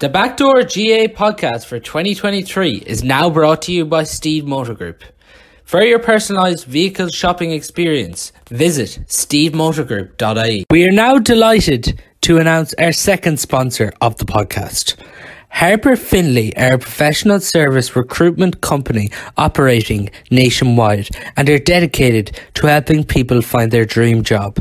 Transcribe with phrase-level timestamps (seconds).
[0.00, 5.04] The Backdoor GAA podcast for 2023 is now brought to you by Steede Motor Group.
[5.62, 10.64] For your personalised vehicle shopping experience, visit steedemotorgroup.ie.
[10.70, 14.96] We are now delighted to announce our second sponsor of the podcast.
[15.50, 23.04] Harper Finley are a professional service recruitment company operating nationwide and are dedicated to helping
[23.04, 24.60] people find their dream job.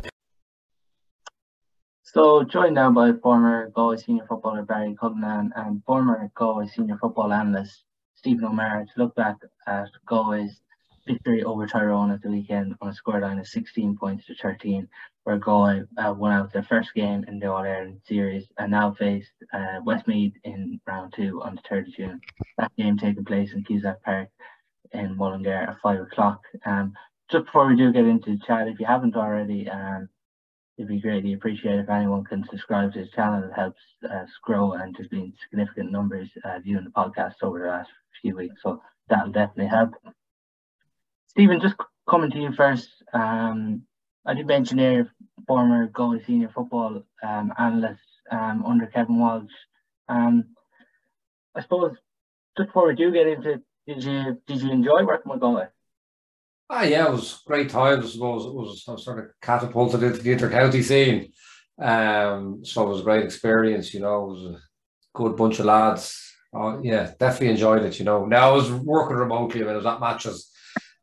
[2.11, 7.31] So joined now by former Galway senior footballer Barry Cullinane and former Galway senior football
[7.31, 7.83] analyst
[8.15, 9.35] Stephen O'Meara to look back
[9.67, 10.59] at Galway's
[11.05, 14.87] victory over Tyrone at the weekend on a scoreline of 16 points to 13,
[15.23, 18.91] where Galway uh, won out their first game in the All Ireland series and now
[18.95, 22.21] faced uh, Westmeath in round two on the 3rd of June.
[22.57, 24.29] That game taking place in Cusack Park
[24.93, 26.41] in Mullingar at 5 o'clock.
[26.65, 26.93] Um,
[27.29, 30.09] just before we do get into the chat, if you haven't already, um,
[30.79, 33.43] it'd be greatly appreciated if anyone can subscribe to his channel.
[33.43, 37.67] It helps us grow and there's been significant numbers uh, viewing the podcast over the
[37.67, 37.89] last
[38.21, 38.61] few weeks.
[38.63, 39.93] So that'll definitely help.
[41.27, 41.75] Stephen, just
[42.09, 42.87] coming to you first.
[43.11, 43.81] Um,
[44.25, 45.11] I did mention there,
[45.45, 47.99] former Galway senior football um, analyst
[48.31, 49.51] um, under Kevin Walsh.
[50.07, 50.45] Um,
[51.55, 51.97] I suppose
[52.57, 55.67] just before we do get into did you did you enjoy working with Galway?
[56.69, 58.05] Ah, yeah, it was great times.
[58.05, 61.31] I suppose it was, sort of catapulted into the inter-county scene.
[61.81, 63.93] Um, so it was a great experience.
[63.93, 64.59] You know, it was a
[65.15, 66.15] good bunch of lads.
[66.53, 67.97] Oh, yeah, definitely enjoyed it.
[67.97, 69.63] You know, now I was working remotely.
[69.63, 70.51] When I was at matches,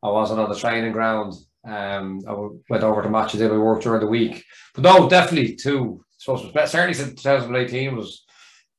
[0.02, 1.34] I wasn't on the training ground.
[1.66, 2.32] Um, I
[2.70, 3.40] went over to matches.
[3.40, 4.44] We worked during the week.
[4.74, 6.04] But no, definitely too.
[6.18, 6.36] So
[6.66, 8.24] certainly since 2018 was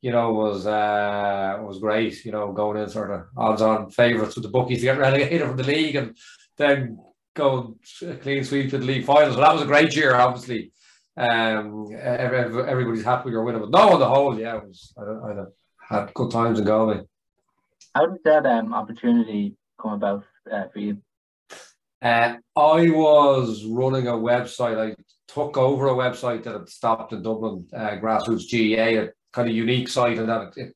[0.02, 2.24] you know, was uh, was great.
[2.24, 5.58] You know, going in sort of odds-on favourites with the bookies to get relegated from
[5.58, 6.16] the league, and
[6.58, 7.00] then
[7.36, 7.78] go
[8.22, 9.36] clean sweep to the league finals.
[9.36, 10.72] But that was a great year, obviously.
[11.16, 14.94] Um, everybody's happy you're winning, but no, on the whole, yeah, it was.
[14.98, 15.46] I, I
[15.96, 17.02] had good times in Galway.
[17.96, 20.98] How did that um, opportunity come about uh, for you?
[22.02, 24.78] Uh, I was running a website.
[24.78, 24.96] I
[25.28, 29.56] took over a website that had stopped in Dublin, uh, Grassroots GAA, a kind of
[29.56, 30.76] unique site, and that it,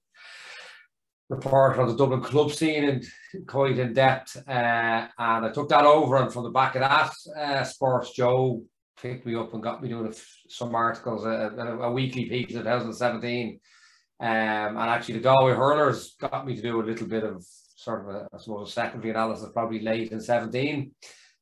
[1.29, 3.05] report on the Dublin club scene and
[3.47, 4.37] quite in depth.
[4.47, 8.63] Uh, and I took that over, and from the back of that, uh, SportsJOE
[9.01, 10.13] picked me up and got me doing
[10.49, 13.59] some articles, a, a weekly piece in 2017.
[14.19, 17.43] Um, and actually, the Galway hurlers got me to do a little bit of
[17.75, 20.91] sort of a, I suppose, a secondary analysis, probably late in 17,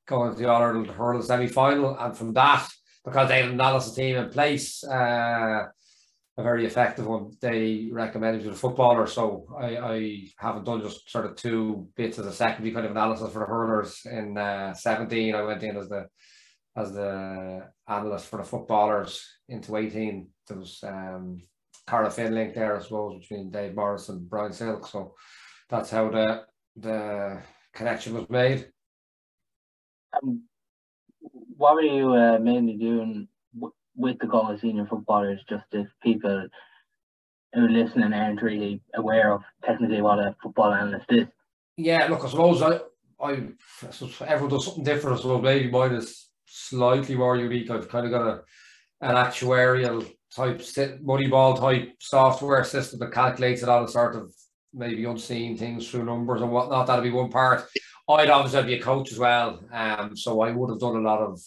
[0.08, 1.98] going to the All Ireland hurling semi final.
[2.00, 2.68] And from that,
[3.04, 5.66] because they had an analysis team in place, uh,
[6.40, 7.32] a very effective one.
[7.42, 12.18] They recommended to the footballer, so I, I haven't done just sort of two bits
[12.18, 14.02] of the secondary kind of analysis for the hurlers.
[14.06, 16.08] In uh, 17, I went in as the
[16.78, 20.30] as the analyst for the footballers into 18.
[20.48, 21.42] There was um,
[21.86, 24.88] Cara Finlink there, I suppose, between Dave Morris and Brian Silke.
[24.88, 25.16] So
[25.70, 26.44] that's how the
[26.78, 27.42] the
[27.74, 28.72] connection was made.
[30.14, 30.44] Um,
[31.58, 33.28] what were you uh, mainly doing
[34.00, 36.48] with the Galway senior footballers, just if people
[37.54, 41.28] who are listening aren't really aware of technically what a football analyst is.
[41.78, 42.80] Yeah, look, I suppose I,
[43.22, 45.18] I, I suppose everyone does something different.
[45.18, 47.70] I suppose maybe mine is slightly more unique.
[47.70, 48.42] I've kind of got a
[49.02, 50.62] an actuarial type
[51.02, 54.34] money ball type software system that calculates a lot of sort of
[54.74, 56.88] maybe unseen things through numbers and whatnot.
[56.88, 57.66] That'd be one part.
[58.10, 59.64] I'd obviously be a coach as well.
[59.72, 61.40] Um, so I would have done a lot of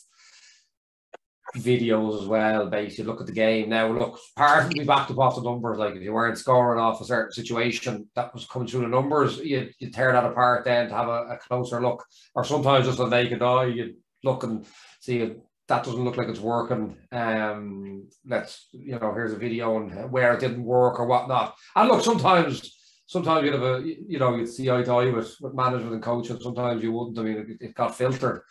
[1.56, 3.68] videos as well, basically look at the game.
[3.68, 5.78] Now, look, part me backed up off the numbers.
[5.78, 9.38] Like if you weren't scoring off a certain situation that was coming through the numbers,
[9.38, 12.04] you you tear that apart then to have a, a closer look.
[12.34, 14.64] Or sometimes just a naked eye, you look and
[15.00, 16.96] see it, that doesn't look like it's working.
[17.10, 21.54] Um, let's you know, here's a video and where it didn't work or whatnot.
[21.76, 25.36] And look, sometimes sometimes you'd have a you know you'd see eye to eye with,
[25.40, 26.40] with management and coaching.
[26.40, 27.19] Sometimes you wouldn't.
[27.19, 28.42] I mean, it, it got filtered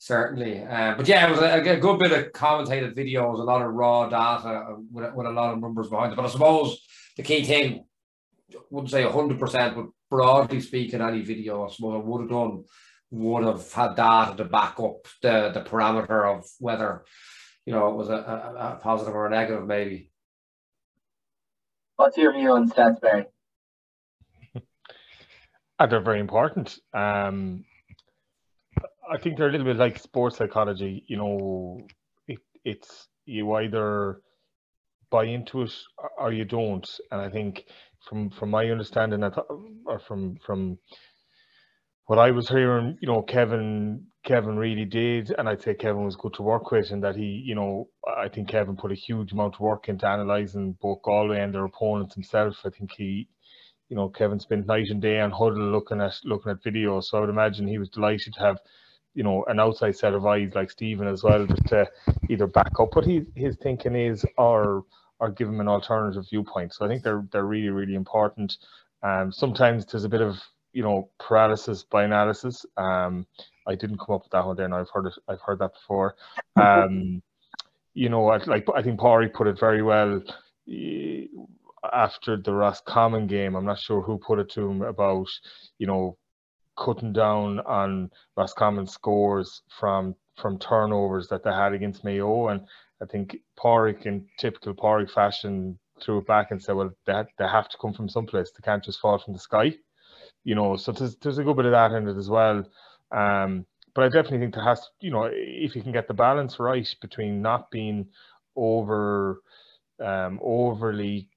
[0.00, 0.64] certainly.
[0.64, 3.72] Uh, but yeah, it was a, a, good bit of commentated videos, a lot of
[3.72, 6.16] raw data uh, with, with a lot of numbers behind it.
[6.16, 6.80] But I suppose
[7.18, 7.84] the key thing,
[8.52, 12.64] I wouldn't say 100%, but broadly speaking, any video I suppose I would have done
[13.10, 17.04] would have had data to back up the, the parameter of whether,
[17.66, 20.10] you know, it was a, a, a positive or a negative, maybe.
[21.96, 23.26] What's your view on stats, Barry?
[25.78, 26.78] Uh, they're very important.
[26.94, 27.66] Um,
[29.10, 31.04] I think they're a little bit like sports psychology.
[31.08, 31.80] You know,
[32.28, 34.20] it, it's you either
[35.10, 35.74] buy into it
[36.16, 36.88] or you don't.
[37.10, 37.64] And I think
[38.08, 39.24] from from my understanding,
[39.86, 40.78] or from from
[42.06, 46.16] what I was hearing, you know, Kevin Kevin really did, and I'd say Kevin was
[46.16, 49.32] good to work with, and that he, you know, I think Kevin put a huge
[49.32, 52.60] amount of work into analysing both Galway and their opponents himself.
[52.64, 53.28] I think he,
[53.88, 57.04] you know, Kevin spent night and day on Hudl looking at looking at videos.
[57.04, 58.58] So I would imagine he was delighted to have,
[59.14, 61.88] you know, an outside set of eyes like Stephen as well, just to
[62.28, 64.84] either back up what he his thinking is or
[65.18, 66.72] or give him an alternative viewpoint.
[66.74, 68.56] So I think they're they're really really important.
[69.02, 70.38] Um, sometimes there's a bit of
[70.72, 72.64] you know paralysis by analysis.
[72.76, 73.26] Um,
[73.66, 75.14] I didn't come up with that one there, and I've heard it.
[75.28, 76.16] I've heard that before.
[76.56, 77.22] Um,
[77.94, 80.22] you know, like I think Pari put it very well
[81.92, 83.54] after the Roscommon game.
[83.54, 85.28] I'm not sure who put it to him about
[85.78, 86.16] you know
[86.76, 92.62] cutting down on Roscommon scores from from turnovers that they had against Mayo, and
[93.02, 97.46] I think Pádraig in typical Pádraig fashion threw it back and said, well, they, they
[97.46, 98.50] have to come from someplace.
[98.50, 99.74] They can't just fall from the sky.
[100.44, 102.64] You know, so there's, there's a good bit of that in it as well.
[103.12, 106.14] Um, but I definitely think there has, to, you know, if you can get the
[106.14, 108.06] balance right between not being
[108.56, 109.42] over,
[110.02, 111.28] um, overly,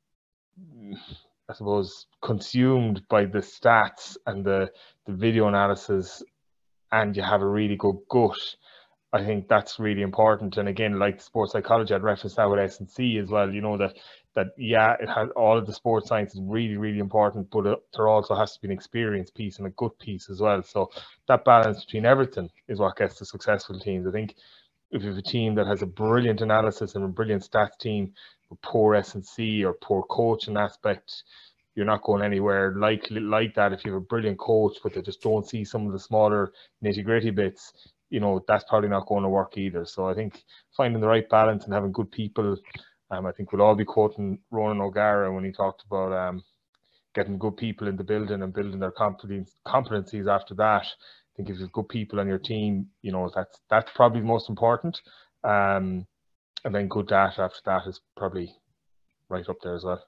[1.54, 4.72] I suppose, consumed by the stats and the
[5.06, 6.24] the video analysis,
[6.92, 8.56] and you have a really good gut.
[9.12, 10.58] I think that's really important.
[10.58, 13.52] And again, like sports psychology, I'd reference that with S and C as well.
[13.54, 13.98] You know that
[14.34, 17.78] that yeah, it has all of the sports science is really really important, but it,
[17.96, 20.64] there also has to be an experience piece and a good piece as well.
[20.64, 20.90] So
[21.28, 24.08] that balance between everything is what gets the successful teams.
[24.08, 24.34] I think
[24.90, 28.14] if you have a team that has a brilliant analysis and a brilliant stats team,
[28.62, 31.24] poor S and C or poor coaching aspect,
[31.76, 33.74] you're not going anywhere like like that.
[33.74, 36.52] If you have a brilliant coach, but they just don't see some of the smaller
[36.84, 37.74] nitty gritty bits,
[38.10, 39.86] you know that's probably not going to work either.
[39.86, 40.44] So I think
[40.78, 42.58] finding the right balance and having good people
[43.14, 46.44] um, I think we'll all be quoting Ronan O'Gara when he talked about um,
[47.14, 50.86] getting good people in the building and building their competencies after that.
[50.86, 54.28] I think if you've good people on your team, you know, that's that's probably the
[54.28, 55.00] most important.
[55.44, 56.08] Um,
[56.64, 58.56] and then good data after that is probably
[59.30, 60.04] right up there as well.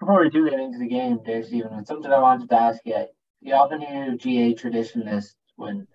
[0.00, 3.06] Before we do get into the game there, Stephen, something I wanted to ask you.
[3.42, 5.86] You often hear GAA traditionalists when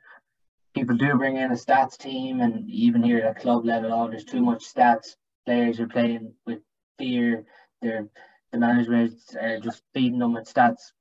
[0.75, 4.23] people do bring in a stats team and even here at club level, oh, there's
[4.23, 5.15] too much stats
[5.45, 6.59] players are playing with
[6.97, 7.45] fear.
[7.81, 8.07] They're
[8.51, 10.91] the management are just feeding them with stats.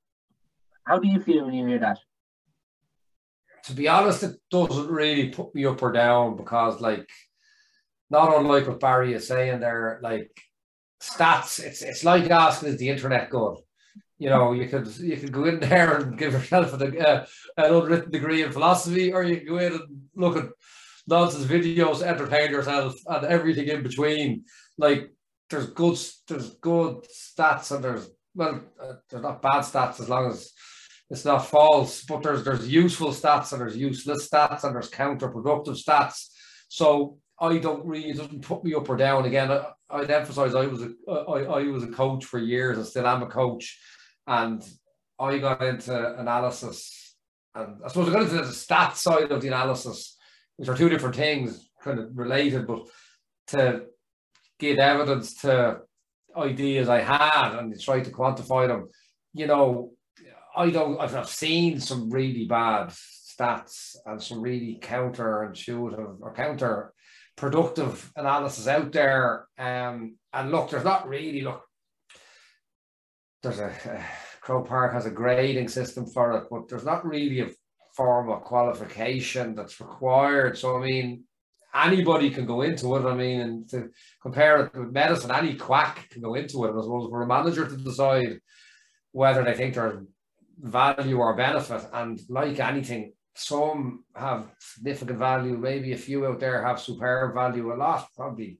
[0.85, 1.99] How do you feel when you hear that?
[3.65, 7.09] To be honest, it doesn't really put me up or down because, like,
[8.11, 10.31] not unlike what Barry is saying there, like
[11.01, 11.61] stats.
[11.61, 13.57] It's it's like asking is the internet good.
[14.19, 17.27] You know, you could you could go in there and give yourself an, uh,
[17.57, 20.51] an unwritten degree in philosophy, or you could go in and look at
[21.07, 24.45] nonsense videos, entertain yourself, and everything in between.
[24.77, 25.11] Like
[25.49, 25.99] there's good,
[26.29, 30.53] there's good stats, and there's well, uh, there's not bad stats as long as
[31.09, 32.05] it's not false.
[32.05, 36.27] But there's there's useful stats and there's useless stats and there's counterproductive stats.
[36.69, 39.25] So I don't really it doesn't put me up or down.
[39.25, 42.77] Again, I, I'd emphasize I was a I, I was a coach for years.
[42.77, 43.79] And still am a coach,
[44.27, 44.63] and
[45.19, 47.01] I got into analysis
[47.55, 50.17] and I suppose I got into the stats side of the analysis
[50.57, 52.87] which are two different things, kind of related, but
[53.47, 53.87] to
[54.59, 55.79] give evidence to
[56.37, 58.89] ideas I had and try to quantify them,
[59.33, 59.93] you know,
[60.55, 66.93] I don't, I've seen some really bad stats and some really counterintuitive or counter
[67.41, 69.47] productive analysis out there.
[69.59, 71.63] Um, and look, there's not really, look,
[73.43, 74.03] there's a, uh,
[74.43, 77.51] Croke Park has a grading system for it, but there's not really a
[77.97, 80.59] form of qualification that's required.
[80.59, 81.25] So, I mean,
[81.75, 83.05] anybody can go into it.
[83.07, 83.89] I mean, and to
[84.23, 86.77] compare it with medicine, any quack can go into it.
[86.77, 88.39] I suppose for a manager to decide
[89.13, 90.05] whether they think there's
[90.59, 91.83] value or benefit.
[91.93, 95.57] And like anything, some have significant value.
[95.57, 97.73] Maybe a few out there have superb value.
[97.73, 98.59] A lot probably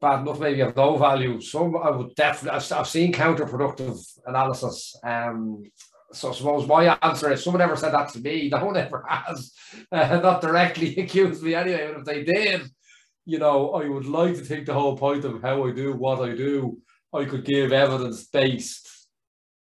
[0.00, 0.38] bad enough.
[0.38, 1.40] Maybe have no value.
[1.40, 2.56] Some I would definitely.
[2.58, 4.96] I've, I've seen counterproductive analysis.
[5.02, 5.64] Um,
[6.12, 9.04] so I suppose my answer is someone ever said that to me, no one ever
[9.08, 9.52] has,
[9.90, 12.62] uh, not directly accused me anyway, but if they did,
[13.24, 16.20] you know, I would like to take the whole point of how I do what
[16.20, 16.78] I do,
[17.12, 19.08] I could give evidence-based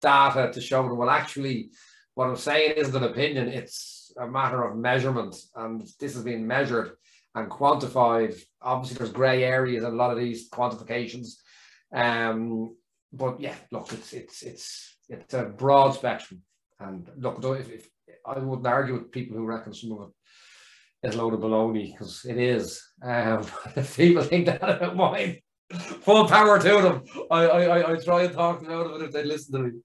[0.01, 1.71] data to show them, well, actually,
[2.15, 6.47] what I'm saying isn't an opinion, it's a matter of measurement, and this has been
[6.47, 6.93] measured
[7.35, 8.39] and quantified.
[8.61, 11.37] Obviously, there's grey areas in a lot of these quantifications,
[11.95, 12.77] um,
[13.13, 16.43] but yeah, look, it's it's it's it's a broad spectrum.
[16.81, 17.89] And look, if, if
[18.27, 21.93] I wouldn't argue with people who reckon some of it is a load of baloney
[21.93, 22.83] because it is.
[23.03, 25.39] Um, if people think that about mine,
[26.03, 27.03] full power to them.
[27.31, 29.81] I, I, I try and talk them out of it if they listen to me.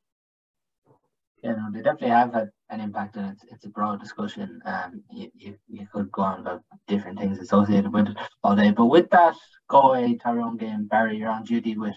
[1.44, 4.60] Yeah, no, they definitely have had an impact, and it's it's a broad discussion.
[4.66, 8.72] Um, you, you, you could go on about different things associated with it all day.
[8.72, 9.36] But with that
[9.70, 11.96] Galway Tyrone game, Barry, you're on duty with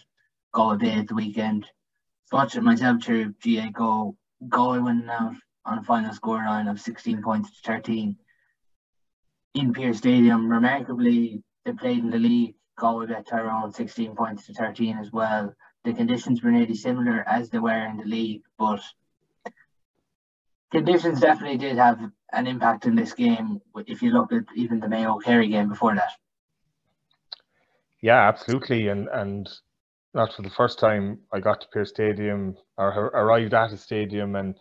[0.52, 1.66] Galway Bay at the weekend.
[2.30, 4.14] Watching myself through GAAGO
[4.48, 8.16] Galway winning out on a final scoreline of 16 points to 13
[9.54, 10.50] in Pearse Stadium.
[10.50, 12.54] Remarkably, they played in the league.
[12.78, 15.54] Galway bet Tyrone 16 points to 13 as well.
[15.84, 18.82] The conditions were nearly similar as they were in the league, but
[20.70, 21.98] conditions definitely did have
[22.32, 23.60] an impact in this game.
[23.86, 26.12] If you look at even the Mayo Kerry game before that.
[28.02, 29.48] Yeah, absolutely, and and
[30.14, 34.36] not for the first time I got to Pearse Stadium or arrived at a stadium
[34.36, 34.54] and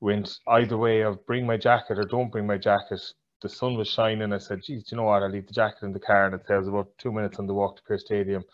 [0.00, 3.00] went either way of bring my jacket or don't bring my jacket.
[3.40, 4.32] The sun was shining.
[4.32, 5.22] I said, geez, you know what?
[5.22, 6.26] I'll leave the jacket in the car.
[6.26, 8.44] And it says about two minutes on the walk to Pearse Stadium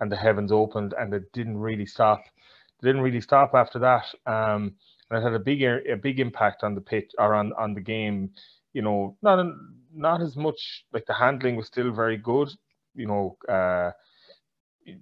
[0.00, 2.20] and the heavens opened and it didn't really stop.
[2.20, 4.06] It didn't really stop after that.
[4.26, 4.74] Um,
[5.10, 7.80] and it had a big a big impact on the pitch or on, on the
[7.80, 8.30] game.
[8.72, 9.44] You know, not
[9.92, 12.48] not as much like the handling was still very good.
[12.94, 13.92] You know, uh,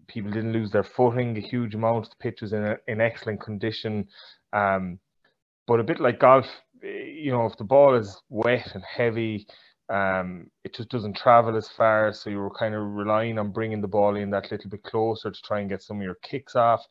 [0.09, 2.11] people didn't lose their footing a huge amount.
[2.11, 4.09] The pitch was in a, in excellent condition.
[4.53, 4.99] Um,
[5.67, 6.47] but a bit like golf,
[6.83, 9.47] you know, if the ball is wet and heavy,
[9.89, 12.13] um, it just doesn't travel as far.
[12.13, 15.31] So you were kind of relying on bringing the ball in that little bit closer
[15.31, 16.85] to try and get some of your kicks off.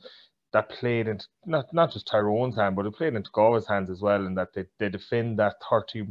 [0.56, 4.02] That played into not not just Tyrone's hand, but it played into Galway's hands as
[4.02, 6.08] well, in that they, they defend that 30,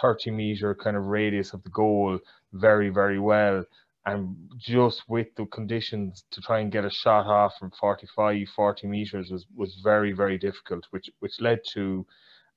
[0.00, 2.20] 30 meter kind of radius of the goal
[2.52, 3.64] very, very well.
[4.06, 8.86] And just with the conditions to try and get a shot off from 45 40
[8.86, 12.06] meters was was very very difficult which which led to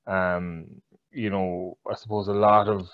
[0.06, 0.80] um
[1.12, 2.88] you know i suppose a lot of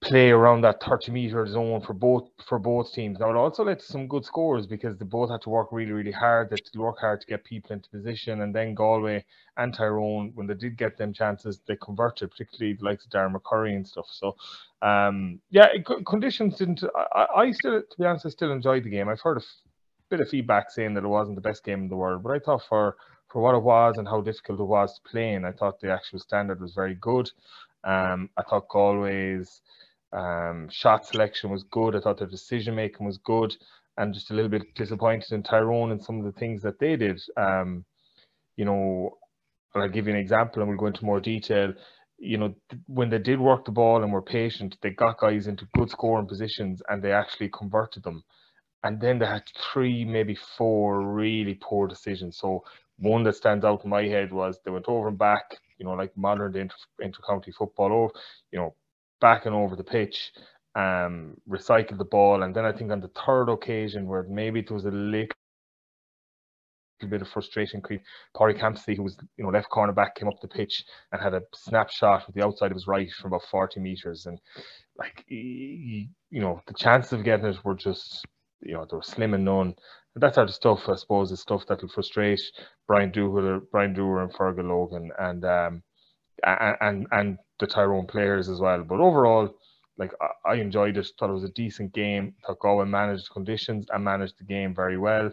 [0.00, 3.18] play around that 30 meter zone for both for both teams.
[3.18, 5.92] Now it also led to some good scores because they both had to work really,
[5.92, 6.48] really hard.
[6.48, 9.24] They had to work hard to get people into position, and then Galway
[9.58, 13.34] and Tyrone, when they did get them chances, they converted, particularly the likes of Darren
[13.34, 14.06] McCurry and stuff.
[14.10, 14.36] So,
[14.80, 15.68] um, yeah,
[16.06, 16.82] conditions didn't.
[17.14, 19.08] I, I still, to be honest, I still enjoyed the game.
[19.08, 19.42] I've heard a
[20.08, 22.38] bit of feedback saying that it wasn't the best game in the world, but I
[22.38, 22.96] thought for
[23.28, 25.92] for what it was and how difficult it was to play in, I thought the
[25.92, 27.30] actual standard was very good.
[27.84, 29.60] Um, I thought Galway's
[30.12, 31.94] um, shot selection was good.
[31.94, 33.56] I thought their decision making was good,
[33.96, 36.96] and just a little bit disappointed in Tyrone and some of the things that they
[36.96, 37.20] did.
[37.36, 37.84] Um,
[38.56, 39.18] you know,
[39.74, 41.72] I'll give you an example, and we'll go into more detail.
[42.18, 42.54] You know,
[42.86, 46.26] when they did work the ball and were patient, they got guys into good scoring
[46.26, 48.22] positions, and they actually converted them.
[48.82, 52.38] And then they had three, maybe four really poor decisions.
[52.38, 52.64] So
[52.98, 55.92] one that stands out in my head was they went over and back, you know,
[55.92, 58.12] like modern inter, inter-county football, over,
[58.50, 58.74] you know,
[59.20, 60.32] back and over the pitch,
[60.74, 64.70] um, recycled the ball, and then I think on the third occasion where maybe it
[64.70, 65.28] was a little
[67.08, 68.02] bit of frustration creep.
[68.34, 71.34] Corey Campsey, who was you know left corner back, came up the pitch and had
[71.34, 74.38] a snapshot with the outside of his right from about 40 meters, and
[74.96, 78.24] like you know the chances of getting it were just
[78.62, 79.74] you know they were slim and none.
[80.14, 82.42] And that sort of stuff, I suppose, is stuff that will frustrate
[82.88, 85.82] Brian Dooher, Brian Dooher, and Fergal Logan, and um,
[86.44, 88.82] and and the Tyrone players as well.
[88.82, 89.54] But overall,
[90.00, 90.12] like
[90.44, 91.06] I, enjoyed it.
[91.18, 92.34] Thought it was a decent game.
[92.46, 95.30] Thought Galway managed the conditions and managed the game very well.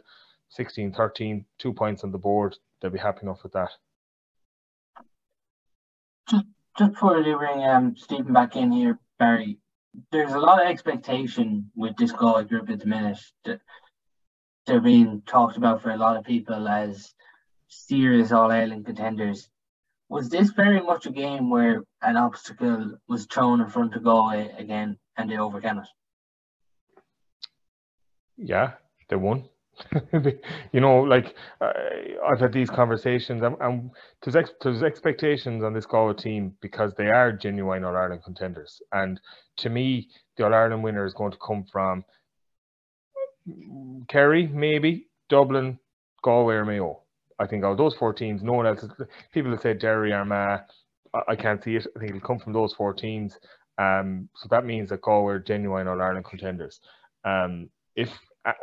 [0.57, 2.55] 16-13, two points on the board.
[2.81, 3.69] They'll be happy enough with that.
[6.29, 6.45] Just,
[6.77, 9.57] just before we bring um, Stephen back in here, Barry,
[10.11, 13.19] there's a lot of expectation with this Galway group at the minute.
[14.65, 17.13] They're being talked about for a lot of people as
[17.69, 19.49] serious All Ireland contenders
[20.09, 24.53] was this very much a game where an obstacle was thrown in front of Galway
[24.57, 25.87] again and they overcame it?
[28.37, 28.73] Yeah,
[29.09, 29.49] they won.
[30.71, 31.73] you know, like uh,
[32.27, 33.91] I've had these conversations, and, and
[34.23, 38.81] there's, ex- there's expectations on this Galway team because they are genuine All Ireland contenders.
[38.91, 39.19] And
[39.57, 42.03] to me, the All Ireland winner is going to come from
[44.07, 45.79] Kerry, maybe Dublin,
[46.23, 47.01] Galway, or Mayo.
[47.39, 48.85] I think out of those four teams, no one else.
[49.33, 50.61] People have said Derry, Armagh.
[51.13, 51.87] I, I can't see it.
[51.95, 53.37] I think it'll come from those four teams.
[53.77, 56.79] Um, so that means that Galway are genuine All Ireland contenders.
[57.23, 58.09] Um, if
[58.45, 58.53] uh,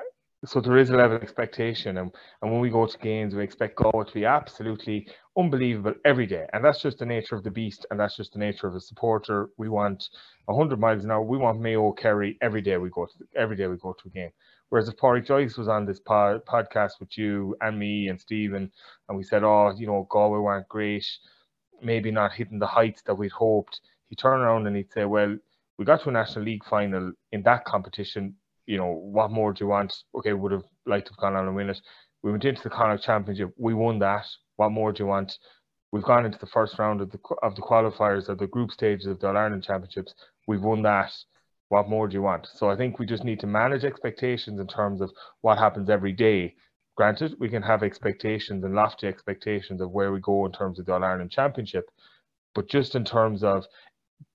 [0.46, 2.10] so, there is a level of expectation, and,
[2.42, 6.46] and when we go to games, we expect Galway to be absolutely unbelievable every day,
[6.52, 8.80] and that's just the nature of the beast, and that's just the nature of a
[8.80, 9.48] supporter.
[9.56, 10.06] We want
[10.46, 11.22] 100 miles an hour.
[11.22, 14.10] We want Mayo Kerry every day we go to every day we go to a
[14.10, 14.30] game.
[14.74, 18.72] Whereas if Pádraig Joyce was on this pod, podcast with you and me and Stephen,
[19.08, 21.06] and we said, oh, you know, Galway weren't great,
[21.80, 25.36] maybe not hitting the heights that we'd hoped, he'd turn around and he'd say, well,
[25.78, 28.34] we got to a National League final in that competition.
[28.66, 29.94] You know, what more do you want?
[30.12, 31.80] Okay, would have liked to have gone on and win it.
[32.24, 33.54] We went into the Connacht Championship.
[33.56, 34.26] We won that.
[34.56, 35.38] What more do you want?
[35.92, 39.06] We've gone into the first round of the of the qualifiers of the group stages
[39.06, 40.16] of the All Ireland Championships.
[40.48, 41.12] We've won that.
[41.74, 42.46] What more do you want?
[42.54, 46.12] So I think we just need to manage expectations in terms of what happens every
[46.12, 46.54] day.
[46.94, 50.86] Granted, we can have expectations and lofty expectations of where we go in terms of
[50.86, 51.90] the All Ireland Championship,
[52.54, 53.66] but just in terms of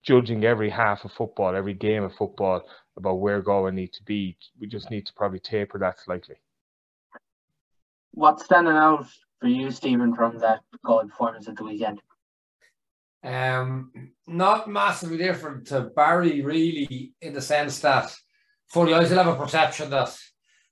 [0.04, 2.62] judging every half of football, every game of football
[2.98, 6.36] about where Galway need to be, we just need to probably taper that slightly.
[8.12, 9.06] What's standing out
[9.40, 12.02] for you, Stephen, from that Galway performance at the weekend?
[13.24, 13.92] Um,
[14.28, 18.16] not massively different to Barry, really, in the sense that,
[18.72, 20.18] fully, I still have a perception that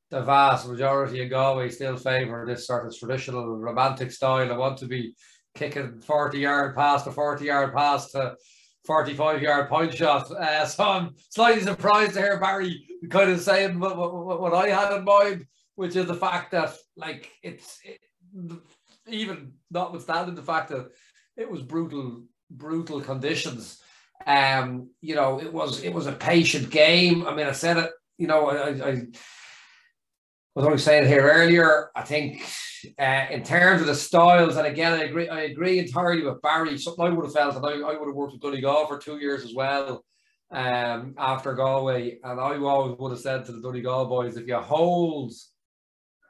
[0.09, 4.51] the vast majority of Galway still favour this sort of traditional romantic style.
[4.51, 5.13] I want to be
[5.55, 8.35] kicking 40 yard pass to 40 yard pass to
[8.85, 10.31] 45 yard point shot.
[10.31, 14.69] Uh, so I'm slightly surprised to hear Barry kind of saying what, what, what, I
[14.69, 17.99] had in mind, which is the fact that, like, it's it,
[19.07, 20.87] even notwithstanding the fact that
[21.35, 23.79] it was brutal, brutal conditions.
[24.25, 27.27] Um, you know, it was it was a patient game.
[27.27, 27.91] I mean, I said it.
[28.17, 28.91] You know, I, I
[30.55, 31.91] was only saying here earlier.
[31.95, 32.43] I think
[32.99, 35.29] uh, in terms of the styles, and again, I agree.
[35.29, 36.77] I agree entirely with Barry.
[36.77, 39.17] Something I would have felt, and I, I would have worked with Donegal for two
[39.17, 40.03] years as well.
[40.49, 44.55] Um, after Galway, and I always would have said to the Donegal boys, if you
[44.55, 45.33] hold,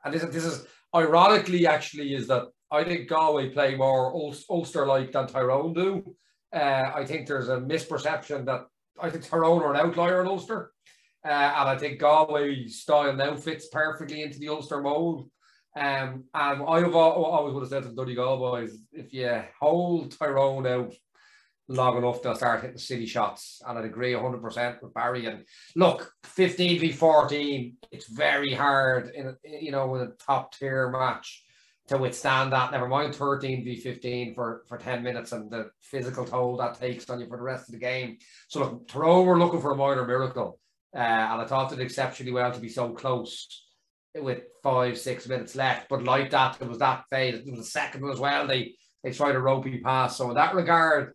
[0.04, 4.14] and this, this is ironically actually is that I think Galway play more
[4.50, 6.16] Ulster like than Tyrone do.
[6.54, 8.66] Uh, I think there's a misperception that
[9.00, 10.72] I think Tyrone are an outlier in Ulster.
[11.26, 15.30] Uh, and I think Galway style now fits perfectly into the Ulster mold.
[15.76, 20.66] Um, and I've always would have said to the Donegal boys, if you hold Tyrone
[20.66, 20.94] out
[21.68, 23.62] long enough, they'll start hitting city shots.
[23.66, 25.26] And I'd agree 100% with Barry.
[25.26, 25.46] And
[25.76, 31.44] look, 15 v 14, it's very hard in you know with a top tier match
[31.88, 32.72] to withstand that.
[32.72, 37.10] Never mind 13 v 15 for, for 10 minutes and the physical toll that takes
[37.10, 38.18] on you for the rest of the game.
[38.50, 40.60] So look, Tyrone were looking for a minor miracle.
[40.96, 43.64] Uh, and I thought it exceptionally well to be so close
[44.16, 45.90] with five, six minutes left.
[45.90, 47.36] But like that, it was that phase.
[47.36, 48.48] It was the second one as well.
[48.48, 50.18] They they tried a ropey pass.
[50.18, 51.14] So in that regard,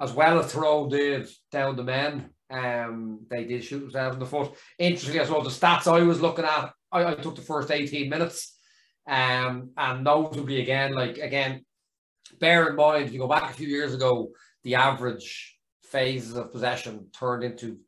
[0.00, 4.26] as well as Tyrone did down the men, um, they did shoot themselves in the
[4.26, 4.52] foot.
[4.78, 8.08] Interestingly as well, the stats I was looking at, I, I took the first 18
[8.08, 8.57] minutes.
[9.08, 11.64] Um, and notably again, like again,
[12.38, 14.30] bear in mind, if you go back a few years ago,
[14.64, 17.78] the average phases of possession turned into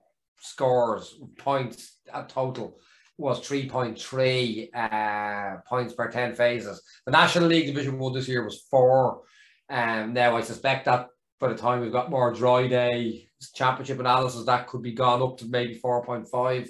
[0.40, 2.78] scores, points at total
[3.18, 6.82] was 3.3 uh, points per 10 phases.
[7.04, 9.20] The National League Division 1 this year was four.
[9.68, 14.46] Um, now, I suspect that by the time we've got more dry day championship analysis,
[14.46, 16.68] that could be gone up to maybe 4.5.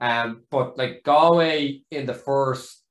[0.00, 2.81] Um, but like Galway in the first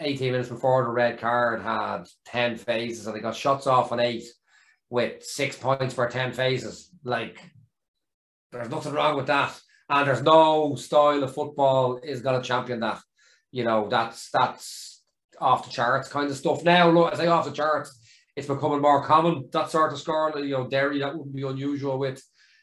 [0.00, 4.00] 18 minutes before the red card had 10 phases and they got shots off on
[4.00, 4.24] eight
[4.90, 6.90] with six points for 10 phases.
[7.04, 7.40] Like,
[8.52, 9.58] there's nothing wrong with that.
[9.88, 13.00] And there's no style of football is going to champion that.
[13.50, 15.02] You know, that's that's
[15.40, 16.64] off the charts kind of stuff.
[16.64, 17.98] Now, look, as I say off the charts,
[18.34, 20.32] it's becoming more common, that sort of score.
[20.38, 22.22] You know, Derry, that wouldn't be unusual with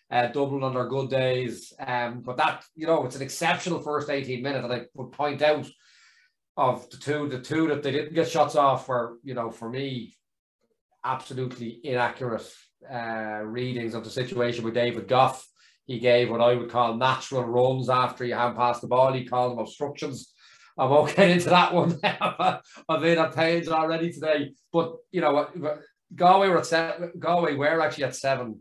[0.09, 1.71] uh, Dublin on their good days.
[1.79, 4.65] Um, but that, you know, it's an exceptional first 18 minutes.
[4.65, 5.69] And I would point out
[6.57, 9.69] of the two, the two that they didn't get shots off were, you know, for
[9.69, 10.15] me,
[11.03, 12.47] absolutely inaccurate
[12.91, 15.45] uh, readings of the situation with David Gough.
[15.85, 19.13] He gave what I would call natural runs after you have passed the ball.
[19.13, 20.33] He called them obstructions.
[20.77, 21.99] I won't get into that one.
[22.03, 24.53] I've made that page already today.
[24.71, 25.49] But you know,
[26.15, 28.59] Galway were at seven, Galway were actually at seven,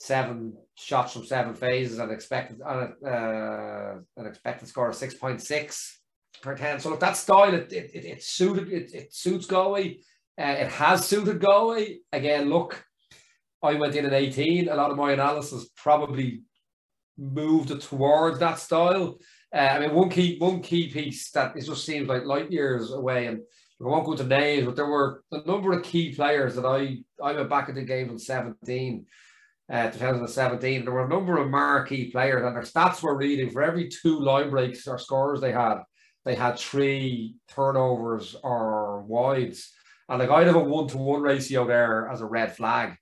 [0.00, 6.00] seven shots from seven phases and expected uh, an expected score of six point six
[6.52, 6.80] 10.
[6.80, 10.00] So look, that style, it, it, it, it suited, it, it suits Galway.
[10.38, 11.98] Uh, it has suited Galway.
[12.12, 12.84] Again, look,
[13.62, 14.68] I went in at 18.
[14.68, 16.42] A lot of my analysis probably
[17.16, 19.18] moved it towards that style.
[19.54, 22.92] Uh, I mean, one key one key piece that it just seems like light years
[22.92, 23.38] away, and
[23.80, 26.98] I won't go into names, but there were a number of key players that I
[27.22, 29.06] I went back in the game in 17,
[29.72, 30.84] uh, 2017.
[30.84, 34.18] There were a number of marquee players, and their stats were reading for every two
[34.18, 35.78] line breaks or scores they had
[36.24, 39.72] they had three turnovers or wides.
[40.08, 42.96] And like I'd have a one to one ratio there as a red flag.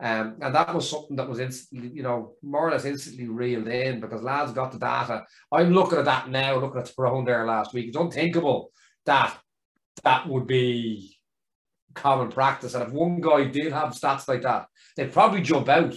[0.00, 3.68] Um, and that was something that was instantly, you know, more or less instantly reeled
[3.68, 5.24] in because lads got the data.
[5.52, 7.88] I'm looking at that now, looking at Tyrone there last week.
[7.88, 8.70] It's unthinkable
[9.06, 9.36] that
[10.02, 11.16] that would be
[11.94, 12.74] common practice.
[12.74, 15.94] And if one guy did have stats like that, they'd probably jump out.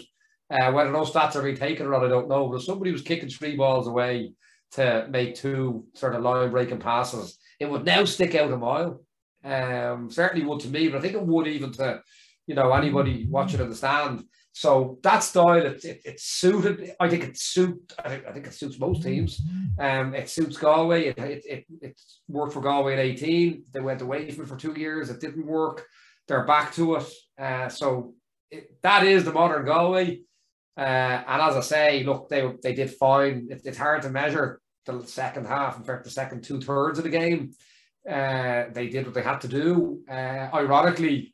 [0.50, 2.48] Uh, whether those stats are being taken or not, I don't know.
[2.48, 4.32] But if somebody was kicking three balls away
[4.78, 7.38] to make two sort of line breaking passes.
[7.60, 9.02] It would now stick out a mile.
[9.44, 12.02] Um, certainly would to me, but I think it would even to
[12.46, 14.24] you know anybody watching in the stand.
[14.54, 16.96] So that style, it, it, it suited.
[17.00, 17.94] I think it suit.
[18.04, 19.42] I think, I think it suits most teams.
[19.80, 21.10] Um, it suits Galway.
[21.10, 23.66] It, it, it, it worked for Galway at 18.
[23.72, 25.10] They went away from it for two years.
[25.10, 25.86] It didn't work.
[26.28, 27.06] They're back to it.
[27.40, 28.16] Uh, so
[28.50, 30.22] it, that is the modern Galway.
[30.76, 33.48] Uh, and as I say, look, they they did fine.
[33.50, 34.60] It, it's hard to measure
[34.92, 35.78] the second half.
[35.78, 37.52] In fact, the second two thirds of the game,
[38.10, 40.02] uh, they did what they had to do.
[40.10, 41.34] Uh, ironically,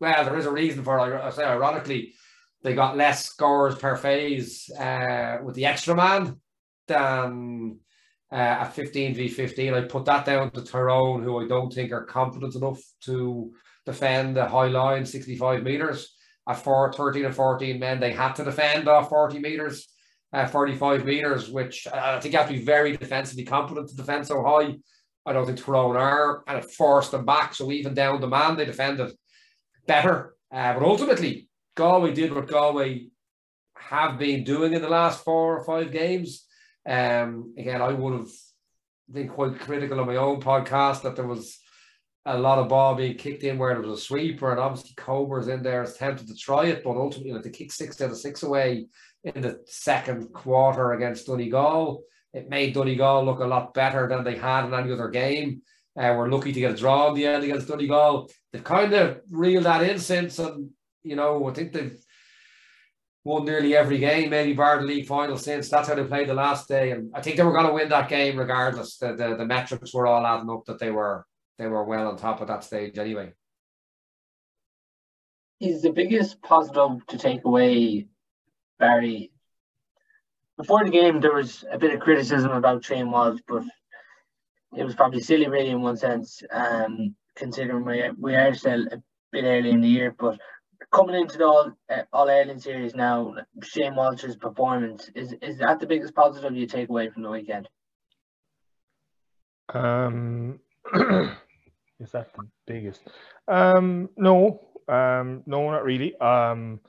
[0.00, 1.20] well, there is a reason for it.
[1.20, 2.14] I say ironically
[2.62, 6.40] they got less scores per phase uh, with the extra man
[6.88, 7.78] than
[8.32, 9.74] uh, at 15 v 15.
[9.74, 13.52] I put that down to Tyrone, who I don't think are competent enough to
[13.86, 16.14] defend the high line 65 metres.
[16.48, 19.88] At four, 13 and 14 men, they had to defend off 40 metres,
[20.34, 24.26] uh, 45 metres, which I think you have to be very defensively competent to defend
[24.26, 24.74] so high.
[25.24, 27.54] I don't think Tyrone are, and it forced them back.
[27.54, 29.12] So even down the man, they defended
[29.86, 30.34] better.
[30.52, 33.08] Uh, but ultimately, Galway did what Galway
[33.78, 36.44] have been doing in the last four or five games.
[36.84, 38.28] Um, again, I would have
[39.10, 41.58] been quite critical on my own podcast that there was
[42.26, 45.48] a lot of ball being kicked in where there was a sweeper, and obviously Cobra's
[45.48, 48.16] in there is tempted to try it, but ultimately like, to kick six out of
[48.16, 48.86] six away
[49.24, 54.36] in the second quarter against Donegal, it made Donegal look a lot better than they
[54.36, 55.62] had in any other game.
[55.96, 58.28] Uh, we're lucky to get a draw in the end against Donegal.
[58.52, 60.70] They've kind of reeled that in since, and
[61.02, 61.96] you know, I think they've
[63.24, 65.68] won nearly every game, maybe bar the league final since.
[65.68, 67.88] That's how they played the last day, and I think they were going to win
[67.90, 68.98] that game regardless.
[68.98, 71.26] The, the the metrics were all adding up that they were
[71.58, 73.32] they were well on top of that stage anyway.
[75.60, 78.08] Is the biggest positive to take away,
[78.84, 79.30] Barry?
[80.58, 83.64] Before the game, there was a bit of criticism about Shane Walsh, but
[84.76, 89.02] it was probably silly, really, in one sense, um, considering we, we are still a
[89.32, 90.14] bit early in the year.
[90.16, 90.38] But
[90.92, 95.80] coming into the All uh, All Ireland series now, Shane Walsh's performance is is that
[95.80, 97.68] the biggest positive you take away from the weekend?
[99.72, 100.60] Um,
[100.94, 103.00] is that the biggest?
[103.48, 106.14] Um, no, um, no, not really.
[106.18, 106.80] Um,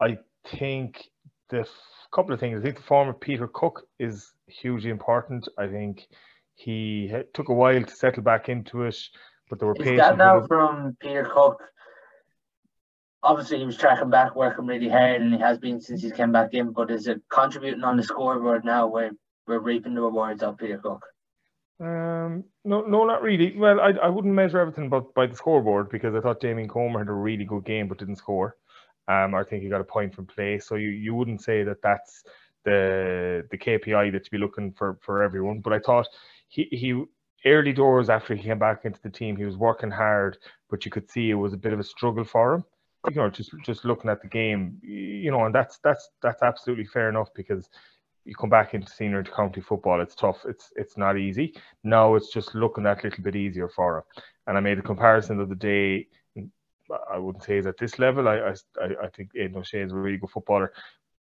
[0.00, 1.08] I think
[1.50, 1.68] the
[2.12, 2.60] couple of things.
[2.60, 5.48] I think the form of Peter Cooke is hugely important.
[5.58, 6.06] I think
[6.54, 8.96] he took a while to settle back into it,
[9.48, 11.62] but there were is that now from Peter Cooke
[13.22, 16.32] obviously he was tracking back, working really hard, and he has been since he's came
[16.32, 16.72] back in.
[16.72, 19.10] But is it contributing on the scoreboard now where
[19.46, 21.06] we're reaping the rewards of Peter Cooke?
[21.80, 23.56] Um, no, no, not really.
[23.56, 26.98] Well, I, I wouldn't measure everything but by the scoreboard because I thought Damien Comer
[26.98, 28.56] had a really good game but didn't score.
[29.08, 31.82] Um, I think he got a point from play, so you, you wouldn't say that
[31.82, 32.24] that's
[32.64, 35.60] the the KPI that to be looking for for everyone.
[35.60, 36.08] But I thought
[36.48, 37.04] he he
[37.46, 40.90] early doors after he came back into the team, he was working hard, but you
[40.90, 42.64] could see it was a bit of a struggle for him
[43.10, 46.84] you know, just just looking at the game, you know, and that's that's that's absolutely
[46.84, 47.68] fair enough because
[48.24, 50.44] you come back into senior county football, it's tough.
[50.46, 51.54] It's it's not easy.
[51.84, 54.04] Now it's just looking that little bit easier for him.
[54.46, 56.08] And I made a comparison of the day.
[57.10, 58.28] I wouldn't say he's at this level.
[58.28, 60.72] I I, I think Aidan O'Shea is a really good footballer,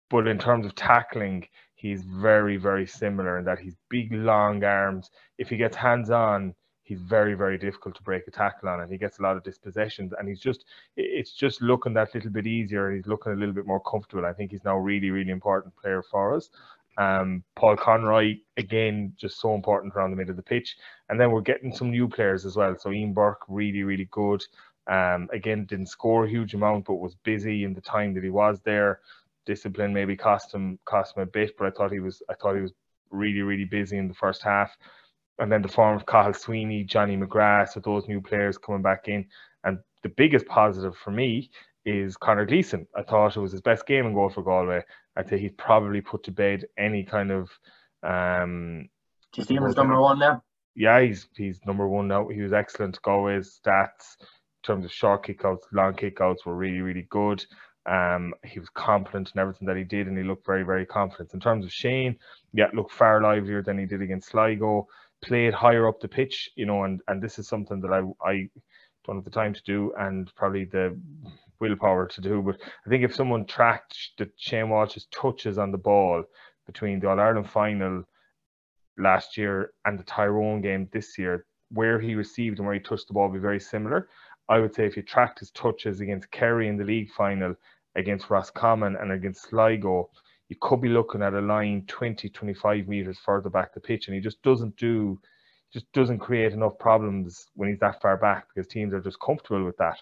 [0.09, 5.11] but in terms of tackling, he's very very similar in that he's big long arms.
[5.37, 6.53] If he gets hands on,
[6.87, 9.43] he's very very difficult to break a tackle on and he gets a lot of
[9.43, 10.63] dispossessions and he's just
[10.95, 14.25] it's just looking that little bit easier and he's looking a little bit more comfortable.
[14.25, 16.49] I think he's now really really important player for us.
[16.97, 20.77] Um, paul conroy again just so important around the middle of the pitch.
[21.09, 22.75] And then we're getting some new players as well.
[22.79, 24.41] So ian burke really really good
[24.87, 28.29] um, again didn't score a huge amount but was busy in the time that he
[28.29, 28.99] was there
[29.45, 32.55] discipline maybe cost him cost him a bit but i thought he was i thought
[32.55, 32.73] he was
[33.11, 34.77] really really busy in the first half
[35.39, 39.07] and then the form of Cathal Sweeney, Johnny McGrath, so those new players coming back
[39.07, 39.25] in.
[39.63, 41.49] And the biggest positive for me
[41.85, 42.87] is Conor Gleeson.
[42.95, 44.83] I thought it was his best game in goal for Galway.
[45.15, 47.49] I'd say he'd probably put to bed any kind of.
[48.03, 48.89] Um,
[49.33, 50.43] Do you see him as number one now?
[50.75, 52.27] Yeah, he's he's number one now.
[52.27, 53.01] He was excellent.
[53.01, 54.17] Galway's stats
[54.67, 57.43] terms of short kickouts, long kickouts were really really good.
[57.85, 61.33] Um, he was confident in everything that he did, and he looked very very confident.
[61.33, 62.17] In terms of Shane,
[62.53, 64.87] yeah, looked far livelier than he did against Sligo
[65.21, 68.49] played higher up the pitch, you know, and, and this is something that I, I
[69.05, 70.99] don't have the time to do and probably the
[71.59, 72.41] willpower to do.
[72.41, 76.23] But I think if someone tracked the Shane Walsh's touches on the ball
[76.65, 78.03] between the All Ireland final
[78.97, 83.07] last year and the Tyrone game this year, where he received and where he touched
[83.07, 84.09] the ball be very similar.
[84.49, 87.55] I would say if you tracked his touches against Kerry in the league final,
[87.95, 90.09] against Roscommon and against Sligo,
[90.49, 94.15] you could be looking at a line 20, 25 meters further back the pitch, and
[94.15, 95.19] he just doesn't do
[95.73, 99.65] just doesn't create enough problems when he's that far back because teams are just comfortable
[99.65, 99.97] with that.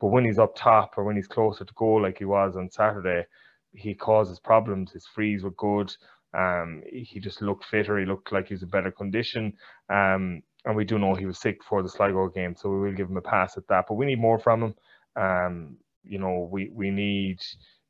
[0.00, 2.70] But when he's up top or when he's closer to goal like he was on
[2.70, 3.26] Saturday,
[3.72, 4.92] he causes problems.
[4.92, 5.94] His frees were good.
[6.32, 7.98] Um, he just looked fitter.
[7.98, 9.52] He looked like he was in better condition.
[9.92, 12.92] Um, and we do know he was sick before the Sligo game, so we will
[12.92, 13.86] give him a pass at that.
[13.88, 14.74] But we need more from him.
[15.16, 17.38] Um, you know, we we need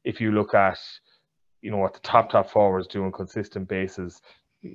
[0.04, 0.78] if you look at
[1.62, 4.20] you know what the top top forwards do on consistent basis,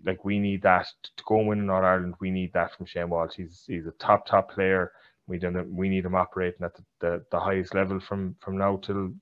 [0.06, 2.16] like we need that to go and win in Northern Ireland.
[2.20, 3.36] We need that from Shane Walsh.
[3.36, 4.92] He's he's a top top player.
[5.28, 8.78] We don't we need him operating at the, the, the highest level from from now
[8.78, 9.14] till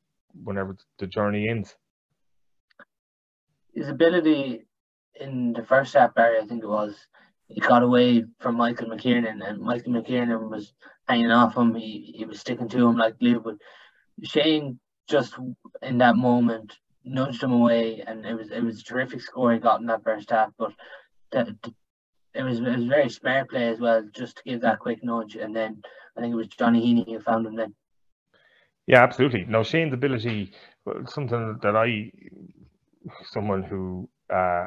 [0.43, 1.75] whenever the journey ends.
[3.73, 4.65] His ability
[5.19, 6.95] in the first half, Barry, I think it was,
[7.53, 10.73] he got away from Michael McKernan, and Michael McKernan was
[11.07, 11.75] hanging off him.
[11.75, 13.55] He he was sticking to him like glue, but
[14.23, 15.35] Shane just
[15.81, 19.59] in that moment nudged him away, and it was it was a terrific score he
[19.59, 20.51] got in that first half.
[20.57, 20.73] But
[21.31, 21.55] the,
[22.33, 25.35] it was it was very smart play as well, just to give that quick nudge,
[25.35, 25.81] and then
[26.17, 27.75] I think it was Johnny Heaney who found him then.
[28.87, 29.45] Yeah, absolutely.
[29.47, 30.51] No, Shane's ability,
[31.07, 32.11] something that I,
[33.29, 34.65] someone who uh,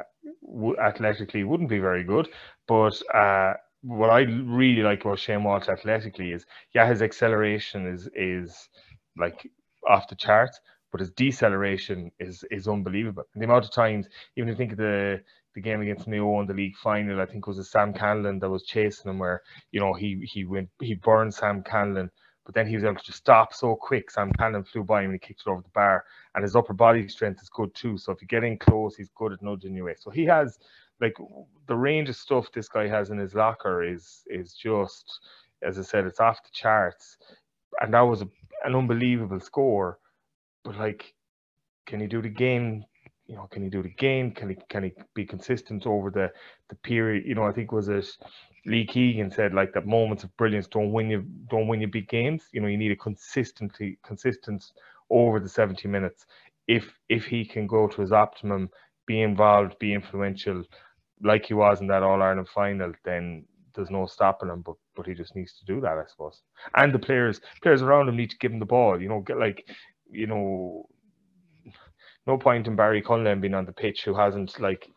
[0.81, 2.29] athletically wouldn't be very good,
[2.69, 8.09] but uh, what I really like about Shane Walsh athletically is, yeah, his acceleration is
[8.15, 8.69] is
[9.17, 9.49] like
[9.89, 13.25] off the charts, but his deceleration is is unbelievable.
[13.35, 15.23] And the amount of times, even if you think of the
[15.55, 18.41] the game against Mayo in the league final, I think it was a Sam Callinan
[18.41, 22.11] that was chasing him, where you know he he went he burned Sam Callinan,
[22.45, 24.11] but then he was able to stop so quick.
[24.11, 26.75] Sam Callinan flew by him and he kicked it over the bar, and his upper
[26.75, 27.97] body strength is good too.
[27.99, 29.95] So if you get in close, he's good at nudging you away.
[29.99, 30.59] So he has
[31.01, 31.15] like
[31.69, 35.21] the range of stuff this guy has in his locker is is just
[35.63, 37.19] as I said, it's off the charts,
[37.81, 38.29] and that was a,
[38.65, 39.99] an unbelievable score
[40.65, 41.15] but like,
[41.87, 42.85] can he do it again?
[43.27, 44.33] You know, can he do it again?
[44.33, 46.33] Can he can he be consistent over the
[46.71, 47.25] the period?
[47.27, 48.07] You know, I think was it
[48.67, 52.09] Lee Keegan said like that moments of brilliance don't win you don't win you big
[52.09, 52.45] games.
[52.53, 54.65] You know, you need a consistently consistent
[55.11, 56.27] over the 70 minutes.
[56.69, 58.71] If if he can go to his optimum,
[59.07, 60.65] be involved, be influential,
[61.23, 64.63] like he was in that All Ireland final, then there's no stopping him.
[64.63, 66.43] But but he just needs to do that, I suppose.
[66.75, 69.01] And the players players around him need to give him the ball.
[69.01, 69.65] You know, get like
[70.11, 70.89] you know,
[72.27, 74.89] no point in Barry Cullinane being on the pitch who hasn't like,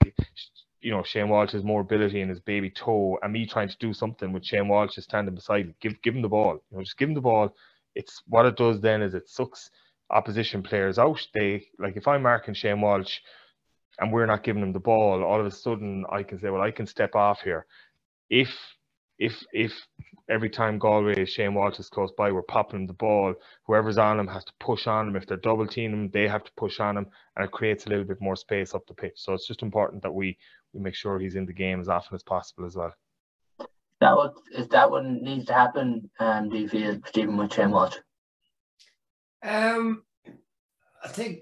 [0.81, 3.77] you know, Shane Walsh has more ability in his baby toe, and me trying to
[3.79, 5.75] do something with Shane Walsh just standing beside him.
[5.81, 6.59] Give give him the ball.
[6.71, 7.53] You know, just give him the ball.
[7.95, 9.69] It's what it does then is it sucks
[10.11, 11.25] opposition players out.
[11.33, 13.19] They like if I'm marking Shane Walsh
[13.99, 16.61] and we're not giving them the ball, all of a sudden I can say, well,
[16.61, 17.65] I can step off here.
[18.29, 18.49] If
[19.17, 19.73] if if
[20.29, 23.33] every time Galway Shane Walsh is close by, we're popping him the ball.
[23.65, 25.15] Whoever's on him has to push on him.
[25.15, 27.89] If they're double teaming him, they have to push on him, and it creates a
[27.89, 29.15] little bit more space up the pitch.
[29.15, 30.37] So it's just important that we
[30.73, 32.93] we make sure he's in the game as often as possible as well.
[33.99, 36.09] That what is that what needs to happen?
[36.19, 37.97] Um, do you feel Stephen with Shane Walsh?
[39.43, 40.03] Um,
[41.03, 41.39] I think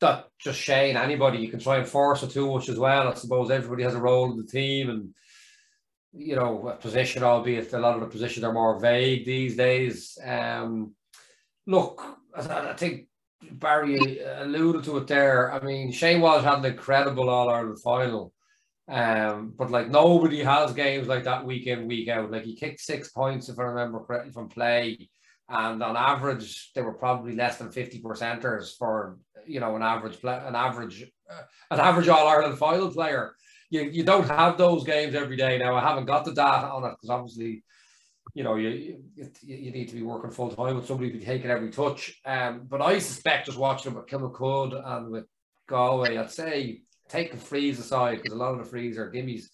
[0.00, 0.96] that just Shane.
[0.96, 3.08] Anybody you can try and force it too much as well.
[3.08, 5.14] I suppose everybody has a role in the team and
[6.12, 10.18] you know, a position, albeit a lot of the positions are more vague these days.
[10.24, 10.94] Um,
[11.66, 12.02] look,
[12.34, 13.06] I, I think
[13.52, 15.52] Barry alluded to it there.
[15.52, 18.32] I mean, Shane Walsh had an incredible All Ireland final.
[18.88, 22.32] Um, but like nobody has games like that week in, week out.
[22.32, 25.08] Like he kicked six points, if I remember correctly, from play.
[25.48, 30.20] And on average, they were probably less than 50 percenters for, you know, an average
[30.20, 33.34] play, an average, uh, an average All Ireland final player
[33.70, 35.76] you, you don't have those games every day now.
[35.76, 37.62] I haven't got the data on it because obviously,
[38.34, 41.24] you know, you, you you need to be working full time with somebody to be
[41.24, 42.20] taking every touch.
[42.24, 45.24] Um, but I suspect just watching them with Kilmacud and with
[45.68, 49.44] Galway, I'd say take the frees aside because a lot of the frees are gimmies.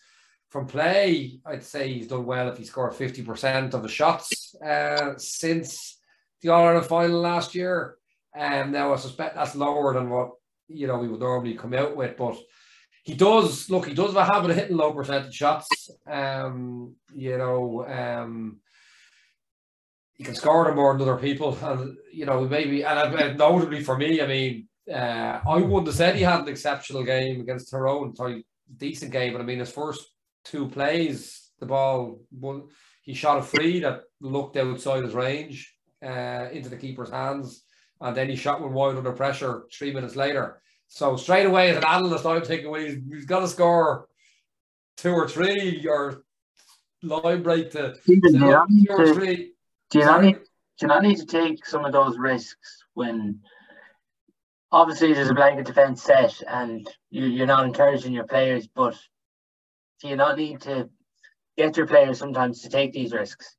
[0.49, 5.15] From play, I'd say he's done well if he scored 50% of the shots uh,
[5.19, 5.99] since
[6.41, 7.97] the All Ireland final last year.
[8.37, 10.33] And um, now I suspect that's lower than what
[10.69, 12.37] you know we would normally come out with, but
[13.03, 13.87] he does look.
[13.87, 15.69] He does have a habit of hitting low percentage shots.
[16.07, 18.61] Um, you know, um,
[20.15, 23.97] he can score them more than other people, and you know maybe and notably for
[23.97, 28.15] me, I mean, uh, I wouldn't have said he had an exceptional game against Tyrone.
[28.15, 28.45] Sorry,
[28.77, 30.05] decent game, but I mean his first
[30.45, 32.21] two plays, the ball
[33.03, 35.73] he shot a free that looked outside his range
[36.05, 37.63] uh, into the keeper's hands,
[38.01, 40.61] and then he shot one wide under pressure three minutes later.
[40.89, 44.09] So straight away as an analyst, I'm thinking, well, he's, he's got to score
[44.97, 46.23] two or three or
[47.03, 49.53] line break to, Stephen, two, two or three.
[49.91, 50.41] Do you, not need, do
[50.83, 53.41] you not need to take some of those risks when
[54.73, 58.99] obviously there's a blanket defence set and you, you're not encouraging your players, but
[60.01, 60.89] do you not need to
[61.57, 63.56] get your players sometimes to take these risks?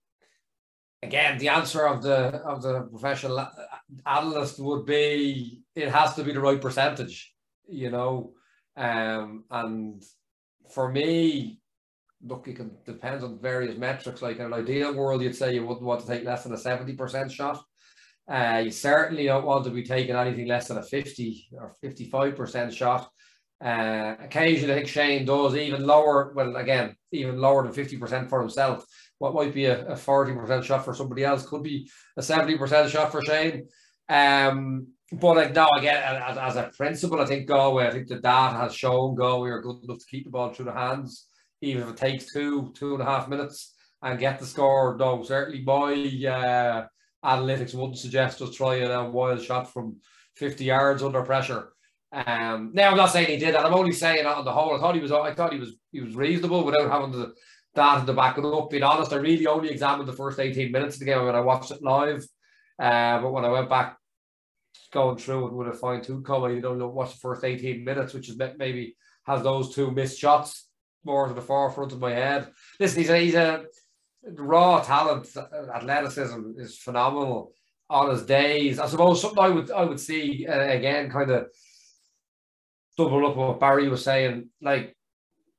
[1.03, 3.47] Again, the answer of the of the professional
[4.05, 7.33] analyst would be it has to be the right percentage,
[7.67, 8.33] you know.
[8.75, 10.03] Um, and
[10.73, 11.60] for me,
[12.23, 14.21] look, it can depends on various metrics.
[14.21, 16.57] Like in an ideal world, you'd say you wouldn't want to take less than a
[16.57, 17.63] 70% shot.
[18.27, 22.73] Uh, you certainly don't want to be taking anything less than a 50 or 55%
[22.73, 23.10] shot.
[23.63, 28.41] Uh, occasionally, I think Shane does even lower, well, again, even lower than 50% for
[28.41, 28.86] himself.
[29.19, 33.12] What might be a, a 40% shot for somebody else could be a 70% shot
[33.12, 33.67] for Shane.
[34.10, 38.19] Um, but like, no, again, as, as a principle, I think Galway, I think the
[38.19, 41.27] data has shown Galway are good enough to keep the ball through the hands,
[41.62, 44.95] even if it takes two, two and a half minutes and get the score.
[44.99, 45.93] No, certainly my
[46.27, 46.88] uh,
[47.23, 49.97] analytics wouldn't suggest us trying a wild shot from
[50.36, 51.69] 50 yards under pressure.
[52.12, 53.65] Um, now I'm not saying he did that.
[53.65, 54.75] I'm only saying on the whole.
[54.75, 55.12] I thought he was.
[55.12, 55.73] I thought he was.
[55.91, 57.34] He was reasonable without having the
[57.75, 58.69] data to back it up.
[58.69, 61.41] Being honest, I really only examined the first 18 minutes of the game when I
[61.41, 62.25] watched it live.
[62.80, 63.97] Uh, but when I went back
[64.91, 67.84] going through it with a fine tooth comb, I you know watch the first 18
[67.84, 70.69] minutes, which is maybe has those two missed shots
[71.03, 72.49] more to the forefront of my head.
[72.80, 73.65] Listen, he's a, he's a
[74.23, 75.27] raw talent.
[75.73, 77.53] Athleticism is phenomenal
[77.89, 78.80] on his days.
[78.80, 81.47] I suppose something I would I would see uh, again, kind of
[82.97, 84.49] double up what Barry was saying.
[84.62, 84.96] Like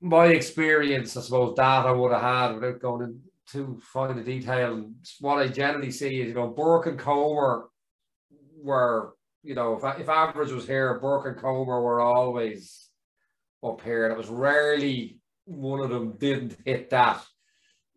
[0.01, 3.21] my experience, I suppose that I would have had without going
[3.55, 4.91] into fine detail.
[5.21, 7.69] What I generally see is you know Burke and Comer
[8.63, 12.89] were you know if if average was here, Burke and Comer were always
[13.65, 14.05] up here.
[14.05, 17.25] And it was rarely one of them didn't hit that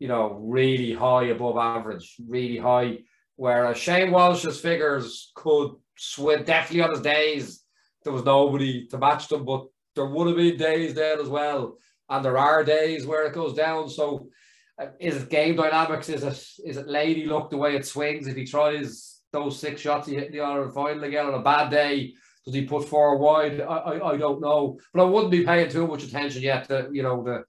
[0.02, 2.98] you know, really high above average, really high.
[3.36, 7.64] Whereas Shane Walsh's figures could swim definitely on his days.
[8.04, 11.78] There was nobody to match them, but there would have been days there as well.
[12.12, 13.90] And there are days where it goes down.
[13.90, 14.28] So
[14.78, 16.10] uh, is it game dynamics?
[16.10, 18.28] Is it is it lady luck the way it swings?
[18.28, 21.72] If he tries those six shots, he hit the Ireland final again on a bad
[21.72, 22.14] day.
[22.46, 23.62] Does he put four wide?
[23.62, 26.90] I, I, I don't know, but I wouldn't be paying too much attention yet to
[26.92, 27.44] you know the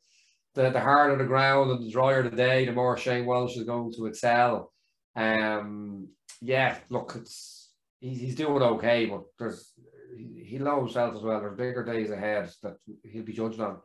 [0.55, 3.65] the, the harder the ground and the drier the day, the more Shane Walsh is
[3.65, 4.73] going to excel.
[5.17, 6.09] Um,
[6.41, 7.71] yeah, look, it's
[8.01, 9.73] he's, he's doing okay, but there's
[10.17, 11.41] he, he knows himself as well.
[11.41, 13.79] There's bigger days ahead that he'll be judged on.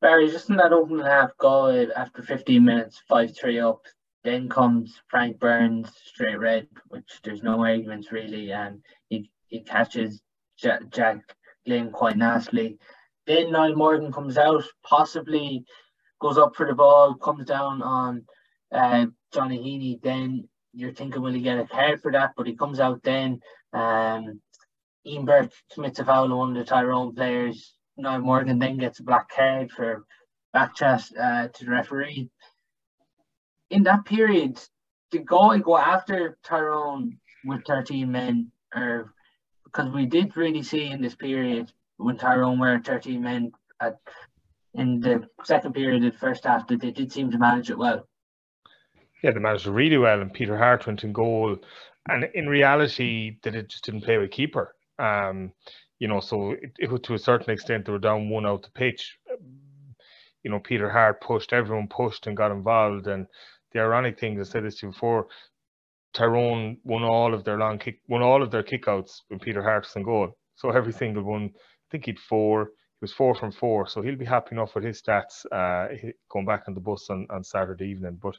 [0.00, 3.82] Barry, just in that opening half goal after 15 minutes, 5 3 up,
[4.24, 10.20] then comes Frank Burns straight red, which there's no arguments really, and he, he catches
[10.56, 11.20] Jack, Jack
[11.92, 12.78] quite nicely.
[13.26, 15.64] Then Niall Morgan comes out, possibly
[16.20, 18.24] goes up for the ball, comes down on
[18.72, 20.00] uh, Johnny Heaney.
[20.02, 22.32] Then you're thinking, will he get a card for that?
[22.36, 23.40] But he comes out then.
[23.72, 24.40] Um,
[25.04, 27.77] Ian Burke commits a foul on one of the Tyrone players.
[27.98, 30.04] Niall Morgan then gets a black card for
[30.54, 32.30] backchat uh, to the referee.
[33.70, 34.58] In that period,
[35.10, 38.50] did Galway go after Tyrone with 13 men?
[38.74, 39.12] Or
[39.64, 43.98] because we did really see in this period when Tyrone were 13 men at,
[44.74, 47.78] in the second period of the first half, that they did seem to manage it
[47.78, 48.08] well.
[49.22, 51.58] Yeah, they managed it really well, and Peter Harte went in goal.
[52.08, 54.74] And in reality, it just didn't play with keeper.
[54.98, 55.52] Um,
[55.98, 58.70] you know, so it, it, to a certain extent they were down one out the
[58.70, 59.18] pitch.
[60.42, 63.06] You know, Peter Harte pushed, everyone pushed and got involved.
[63.06, 63.26] And
[63.72, 65.26] the ironic thing, I said this before,
[66.14, 69.84] Tyrone won all of their long kick, won all of their kickouts when Peter Harte
[69.84, 70.36] was in goal.
[70.56, 72.64] So every single one I think he'd four.
[72.64, 75.94] He was four from four, so he'll be happy enough with his stats uh,
[76.28, 78.18] going back on the bus on, on Saturday evening.
[78.20, 78.36] But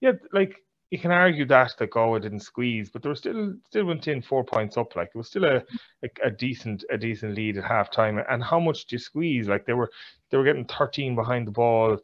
[0.00, 0.56] yeah, like
[0.92, 4.22] you can argue that that Galway didn't squeeze, but there were still still went in
[4.22, 4.94] four points up.
[4.94, 5.56] Like it was still a,
[6.04, 8.24] a, a decent a decent lead at halftime.
[8.30, 9.48] And how much do you squeeze?
[9.48, 9.90] Like they were
[10.30, 11.98] they were getting 13 behind the ball.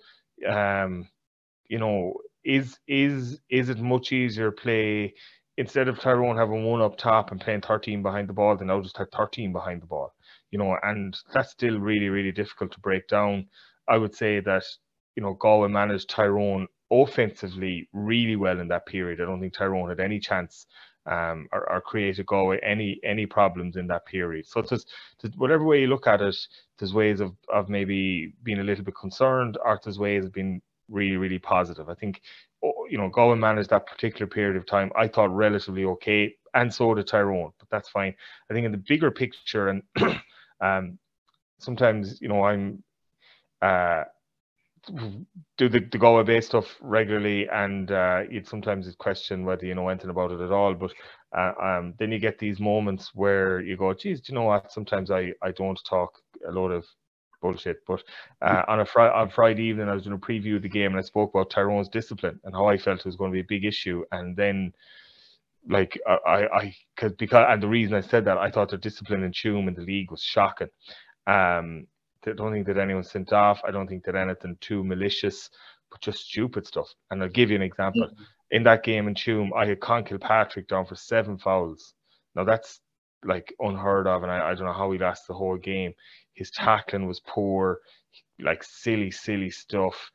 [0.49, 1.09] Um,
[1.69, 5.15] you know, is is is it much easier play
[5.57, 8.81] instead of Tyrone having one up top and playing 13 behind the ball, they now
[8.81, 10.15] just have 13 behind the ball
[10.51, 13.47] you know, and that's still really, really difficult to break down.
[13.89, 14.65] I would say that,
[15.17, 19.21] you know, Galway managed Tyrone offensively really well in that period.
[19.21, 20.67] I don't think Tyrone had any chance
[21.07, 24.47] um, or, or created Galway any any problems in that period.
[24.47, 24.91] So just,
[25.37, 26.37] whatever way you look at it,
[26.79, 30.61] there's ways of, of maybe being a little bit concerned, or there's ways of being
[30.91, 31.89] really, really positive.
[31.89, 32.21] I think,
[32.63, 36.73] oh, you know, Galway managed that particular period of time, I thought relatively okay, and
[36.73, 38.15] so did Tyrone, but that's fine.
[38.51, 39.83] I think in the bigger picture, and
[40.61, 40.99] Um,
[41.59, 42.83] sometimes, you know, I'm
[43.63, 44.05] uh,
[45.57, 49.89] do the, the Galway Bay stuff regularly, and uh, you'd sometimes question whether you know
[49.89, 50.75] anything about it at all.
[50.75, 50.93] But
[51.37, 54.73] uh, um, then you get these moments where you go, "Geez, do you know what?
[54.73, 56.85] Sometimes I I don't talk a lot of
[57.41, 57.85] bullshit.
[57.87, 58.03] But
[58.43, 60.93] uh, on a Friday on Friday evening, I was doing a preview of the game
[60.93, 63.41] and I spoke about Tyrone's discipline and how I felt it was going to be
[63.41, 64.05] a big issue.
[64.13, 64.73] And then,
[65.69, 69.23] like I, I, cause because and the reason I said that I thought the discipline
[69.23, 70.69] in Tuam in the league was shocking.
[71.27, 71.87] Um,
[72.37, 73.61] don't think that anyone sent off.
[73.67, 75.51] I don't think that anything too malicious,
[75.91, 76.93] but just stupid stuff.
[77.11, 78.07] And I'll give you an example.
[78.07, 78.23] Mm-hmm.
[78.51, 81.95] In that game in Tuam, I had Conn Kilpatrick down for seven fouls.
[82.35, 82.81] Now that's
[83.25, 85.93] like unheard of, and I, I don't know how he lasted the whole game.
[86.33, 87.81] His tackling was poor,
[88.39, 90.11] like silly, silly stuff.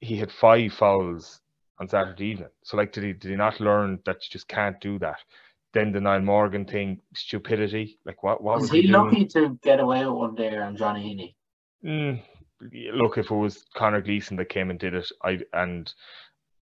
[0.00, 1.40] He had five fouls
[1.78, 2.48] on Saturday evening.
[2.64, 5.18] So like, did he did he not learn that you just can't do that?
[5.72, 7.98] Then the Niall Morgan thing, stupidity.
[8.04, 8.42] Like what?
[8.42, 11.34] What was, was he, he lucky to get away with one there on Johnny Heaney?
[11.84, 12.22] Mm,
[12.94, 15.92] look, if it was Conor Gleeson that came and did it, I and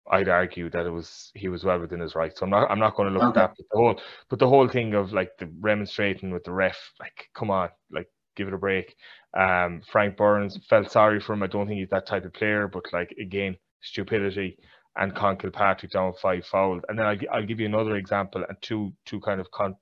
[0.10, 2.40] I'd argue that it was he was well within his rights.
[2.40, 3.42] So I'm not I'm not going to look okay.
[3.42, 3.56] at that.
[3.58, 7.30] But the whole but the whole thing of like the remonstrating with the ref, like
[7.34, 8.96] come on, like give it a break.
[9.38, 11.44] Um, Frank Burns felt sorry for him.
[11.44, 14.58] I don't think he's that type of player, but like again, stupidity
[14.96, 16.84] and Conn Kilpatrick down five fouls.
[16.88, 19.78] And then I'll, I'll give you another example and two two kind of con-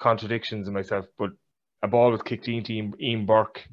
[0.00, 1.06] contradictions in myself.
[1.18, 1.30] But
[1.82, 3.66] a ball was kicked into Ian, Ian Burke.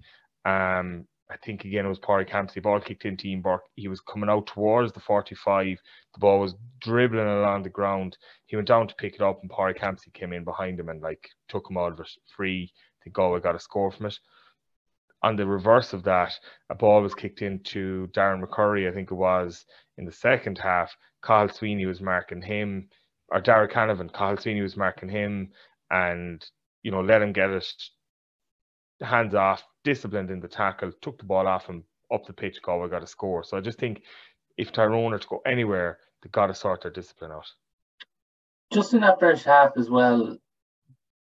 [0.46, 2.62] Um, I think again it was Parry Hampsey.
[2.62, 3.64] Ball kicked into Ian Burke.
[3.76, 5.80] He was coming out towards the 45.
[6.14, 8.18] The ball was dribbling along the ground.
[8.46, 11.02] He went down to pick it up, and Parry Hampsey came in behind him and
[11.02, 12.72] like took him out of it free.
[12.74, 14.20] I think Galway got a score from it.
[15.24, 16.34] On the reverse of that,
[16.70, 19.66] a ball was kicked into Darren McCurry, I think it was,
[19.98, 20.96] in the second half.
[21.24, 22.90] Cathal Sweeney was marking him,
[23.30, 25.52] or Darragh Canavan, Cathal Sweeney was marking him,
[25.90, 26.46] and
[26.84, 27.66] you know, let him get it
[29.02, 32.90] hands off, disciplined in the tackle, took the ball off him up the pitch, Galway
[32.90, 33.44] got a score.
[33.44, 34.04] So I just think
[34.58, 37.52] if Tyrone are to go anywhere, they've got to sort their discipline out.
[38.72, 40.38] Just in that first half as well,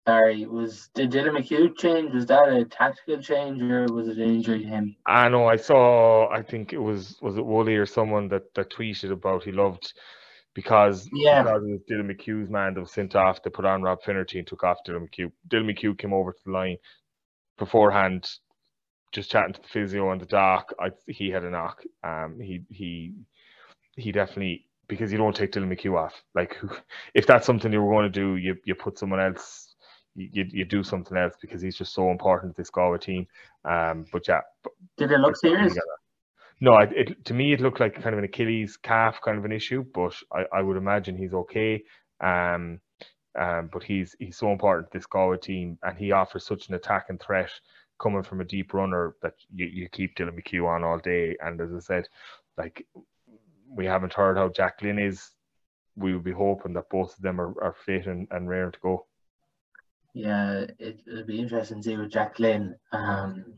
[0.07, 2.13] Barry, was did Dylan McHugh change?
[2.15, 4.97] Was that a tactical change or was it an injury to him?
[5.07, 8.71] I know I saw I think it was was it Wooly or someone that, that
[8.71, 9.93] tweeted about he loved
[10.55, 11.43] because yeah.
[11.43, 14.39] because it was Dylan McHugh's man that was sent off, they put on Rob Finnerty
[14.39, 15.33] and took off Dylan McHugh.
[15.49, 16.77] Dylan McHugh came over to the line
[17.59, 18.29] beforehand,
[19.13, 20.73] just chatting to the physio on the dock.
[20.79, 21.83] I he had a knock.
[22.05, 23.13] Um, he he
[23.97, 26.23] he definitely because you don't take Dylan McHugh off.
[26.35, 26.57] Like
[27.15, 29.75] if that's something you were going to do, you you put someone else.
[30.17, 33.27] You, you do something else because he's just so important to this Galway team.
[33.65, 34.41] Um, but yeah,
[34.99, 35.79] did it look serious?
[36.61, 39.45] No, it, it, to me it looked like kind of an Achilles calf kind of
[39.45, 41.83] an issue, but I, I would imagine he's okay.
[42.21, 42.81] Um,
[43.39, 46.75] um, but he's he's so important to this Galway team, and he offers such an
[46.75, 47.53] attacking threat
[48.01, 51.36] coming from a deep runner that you, you keep Dylan McHugh on all day.
[51.40, 52.09] And as I said,
[52.57, 52.86] like
[53.68, 55.30] we haven't heard how Jack Glynn is.
[55.96, 58.78] We would be hoping that both of them are, are fit and, and rare to
[58.80, 59.07] go.
[60.14, 62.74] Yeah, it, will be interesting to see with Jack Glynn.
[62.92, 63.55] Um,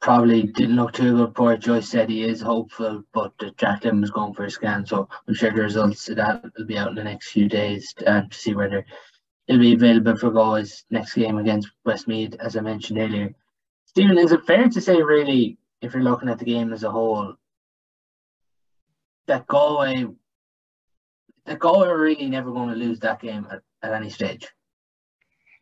[0.00, 1.56] probably didn't look too good for.
[1.56, 5.34] Joyce said he is hopeful, but Jack Glynn was going for a scan, so I'm
[5.34, 8.36] sure the results of that will be out in the next few days um, to
[8.36, 8.84] see whether
[9.48, 13.34] it'll be available for Galway's next game against Westmeath, as I mentioned earlier.
[13.86, 16.90] Stephen, is it fair to say, really, if you're looking at the game as a
[16.90, 17.34] whole,
[19.26, 20.06] that Galway,
[21.46, 24.46] that Galway are really never going to lose that game at, at any stage?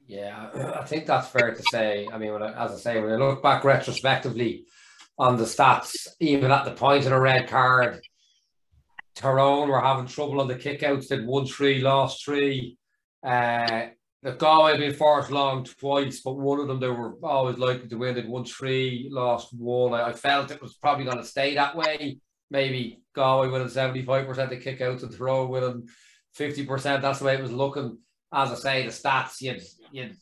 [0.08, 2.08] Yeah, I think that's fair to say.
[2.12, 4.64] I mean, I, as I say, when I look back retrospectively
[5.18, 8.00] on the stats, even at the point of a red card,
[9.14, 12.76] Tyrone were having trouble on the kickouts, did one three, lost three.
[13.22, 13.86] Uh,
[14.22, 17.96] the Galway been forced long twice, but one of them they were always likely to
[17.96, 18.14] win.
[18.14, 19.94] They'd won three, lost one.
[19.94, 22.18] I, I felt it was probably going to stay that way.
[22.50, 25.88] Maybe Galway winning 75% of kickouts and Tyrone winning
[26.38, 27.02] 50%.
[27.02, 27.98] That's the way it was looking
[28.32, 30.16] as I say, the stats you'd you'd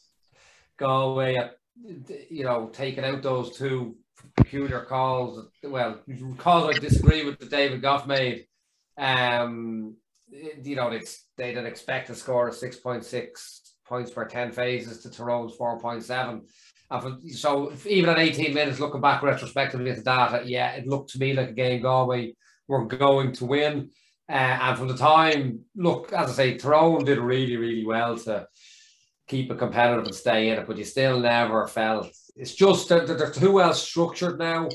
[0.77, 1.51] go away
[2.31, 3.97] you know taking out those two
[4.37, 5.47] peculiar calls.
[5.63, 6.01] Well,
[6.39, 8.47] calls I disagree with the David Gough made.
[8.97, 9.97] Um,
[10.63, 15.03] you know, it's they didn't expect to score six point six points per ten phases
[15.03, 16.43] to Tyrone's four point seven.
[17.33, 21.19] So even at 18 minutes, looking back retrospectively at the data, yeah, it looked to
[21.19, 22.35] me like a game Galway
[22.69, 23.91] were going to win.
[24.29, 28.47] Uh, and from the time, look, as I say, Tyrone did really, really well to
[29.27, 33.07] keep it competitive and stay in it, but you still never felt it's just that
[33.07, 34.69] they're, they're too well structured now.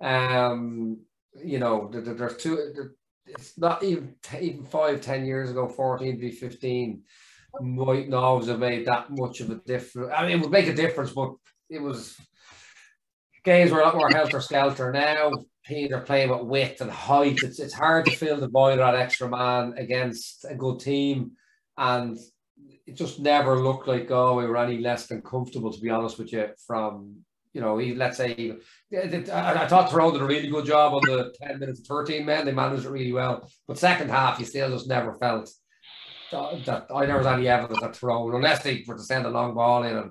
[0.00, 0.98] Um,
[1.42, 2.90] you know, they're, they're too.
[3.26, 7.02] It's not even even five, ten years ago, 14 v 15
[7.60, 10.12] might not have made that much of a difference.
[10.14, 11.34] I mean, it would make a difference, but
[11.70, 12.16] it was
[13.44, 15.32] games were a lot more helter skelter now
[15.68, 17.42] they're playing with width and height.
[17.42, 21.32] It's it's hard to fill the void that extra man against a good team,
[21.76, 22.16] and
[22.86, 26.18] it just never looked like oh we were any less than comfortable to be honest
[26.18, 27.16] with you from
[27.56, 28.52] you know, he, let's say,
[28.92, 32.26] I, I thought Tyrone did a really good job on the 10 minutes of 13
[32.26, 32.44] men.
[32.44, 33.50] They managed it really well.
[33.66, 35.50] But second half, you still just never felt
[36.30, 39.54] that, I never was any evidence that Tyrone, unless they were to send a long
[39.54, 40.10] ball in and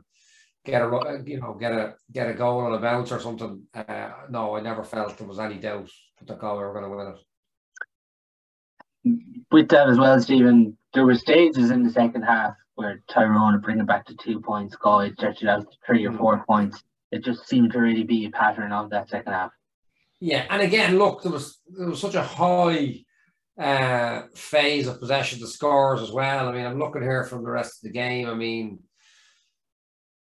[0.66, 3.62] get a, you know, get a get a goal on a bounce or something.
[3.76, 6.98] Uh, no, I never felt there was any doubt that the Galway were going to
[6.98, 7.14] win
[9.14, 9.46] it.
[9.52, 13.62] With that as well, Stephen, there were stages in the second half where Tyrone would
[13.62, 16.82] bring it back to two points, Galway stretch it out to three or four points
[17.16, 19.52] it just seemed to really be a pattern of that second half.
[20.20, 23.04] Yeah, and again, look, there was there was such a high
[23.58, 26.48] uh, phase of possession to scores as well.
[26.48, 28.28] I mean, I'm looking here from the rest of the game.
[28.28, 28.80] I mean,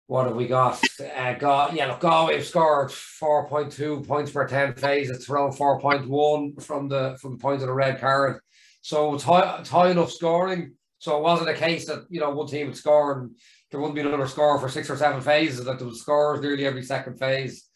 [0.07, 0.79] what have we got?
[0.99, 5.09] Uh, got yeah, look, Galway have scored 4.2 points per 10 phase.
[5.09, 8.39] it's around 4.1 from the from the point of the red card.
[8.81, 10.75] So it's high, it's high enough scoring.
[10.97, 13.31] So it wasn't a case that you know one team would score and
[13.69, 16.65] there wouldn't be another score for six or seven phases, that there was scores nearly
[16.65, 17.67] every second phase.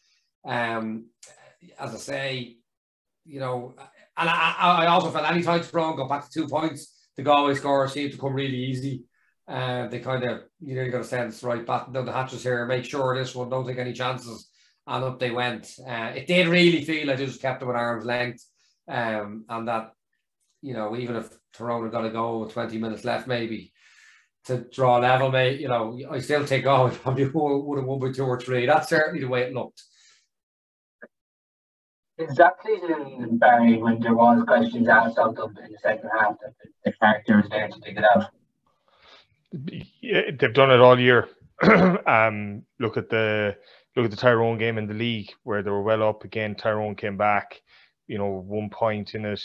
[0.47, 1.07] Um,
[1.77, 2.57] as I say,
[3.25, 3.73] you know,
[4.17, 7.55] and I, I also felt any time Tyrone got back to two points, the Galway
[7.55, 9.03] score seemed to come really easy.
[9.47, 12.43] Uh, they kind of, you know, you got to sense, right, batten down the hatches
[12.43, 14.49] here, make sure this one, don't take any chances.
[14.85, 15.71] And up they went.
[15.85, 18.45] Uh, it did really feel like they just kept them at arm's length.
[18.87, 19.91] Um, and that,
[20.61, 23.73] you know, even if Tyrone had got to go with 20 minutes left, maybe,
[24.45, 25.59] to draw level, mate.
[25.59, 28.65] You know, I still think, oh, probably would have won by two or three.
[28.65, 29.83] That's certainly the way it looked.
[32.19, 36.35] Exactly, that season, Barry, when there was questions asked of them in the second half,
[36.41, 38.25] that the character was there to dig it out?
[40.01, 41.29] Yeah, they've done it all year.
[42.07, 43.55] um, look at the
[43.95, 46.55] look at the Tyrone game in the league where they were well up again.
[46.55, 47.61] Tyrone came back,
[48.07, 49.41] you know, one point in it.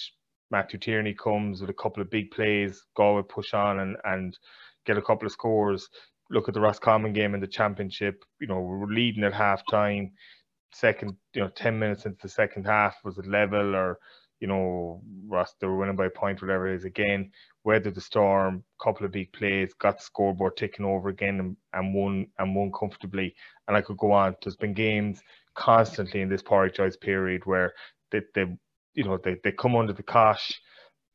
[0.51, 2.85] Matthew Tierney comes with a couple of big plays.
[2.97, 4.39] Galway push on and and
[4.87, 5.89] get a couple of scores.
[6.31, 8.25] Look at the Roscommon game in the championship.
[8.41, 10.13] You know, we were leading at half time.
[10.73, 13.99] Second, you know, 10 minutes into the second half was it level or,
[14.41, 16.85] you know, Ross, they were winning by a point, whatever it is.
[16.85, 17.31] Again,
[17.63, 21.95] weathered the storm, couple of big plays, got the scoreboard ticking over again and, and
[21.95, 23.35] won and won comfortably.
[23.69, 24.35] And I could go on.
[24.43, 25.21] There's been games
[25.55, 27.73] constantly in this Joyce period where
[28.11, 28.47] they
[28.95, 30.61] you know, they, they come under the cosh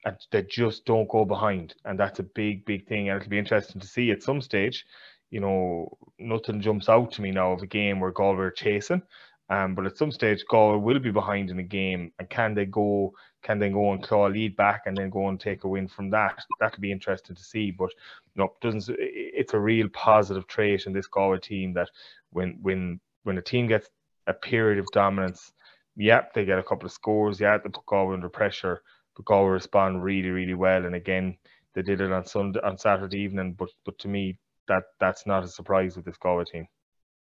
[0.05, 1.75] and they just don't go behind.
[1.86, 3.09] And that's a big, big thing.
[3.09, 4.86] And it'll be interesting to see at some stage.
[5.30, 9.01] You know, nothing jumps out to me now of a game where Galway are chasing.
[9.49, 12.65] Um, but at some stage, Galway will be behind in a game, and can they
[12.65, 13.13] go?
[13.41, 15.88] Can they go and claw a lead back and then go and take a win
[15.88, 16.39] from that?
[16.59, 17.71] That could be interesting to see.
[17.71, 17.89] But
[18.36, 18.95] no, doesn't.
[18.99, 21.89] It's a real positive trait in this Galway team that
[22.30, 23.89] when when when a team gets
[24.27, 25.51] a period of dominance,
[26.00, 27.39] yep, they get a couple of scores.
[27.39, 28.82] Yeah, they put Galway under pressure
[29.20, 30.86] but Galway respond really, really well.
[30.86, 31.38] And again,
[31.76, 33.54] they did it on Sunday, on Saturday evening.
[33.54, 34.38] But but to me,
[34.70, 36.68] that that's not a surprise with this Galway team.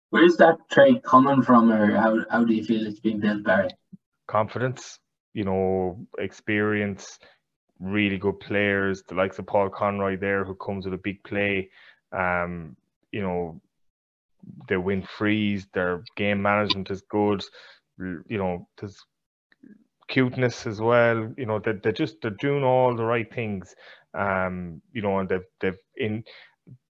[0.09, 3.69] Where's that trait coming from, or how how do you feel it's being built, Barry?
[4.27, 4.99] Confidence,
[5.33, 7.17] you know, experience,
[7.79, 11.69] really good players, the likes of Paul Conroy there, who comes with a big play.
[12.11, 12.75] Um,
[13.11, 13.61] you know,
[14.67, 17.41] they win frees, their game management is good.
[17.99, 19.03] You know, there's
[20.07, 21.31] cuteness as well.
[21.37, 23.75] You know, they they're just they're doing all the right things.
[24.13, 26.23] Um, you know, and they've they've in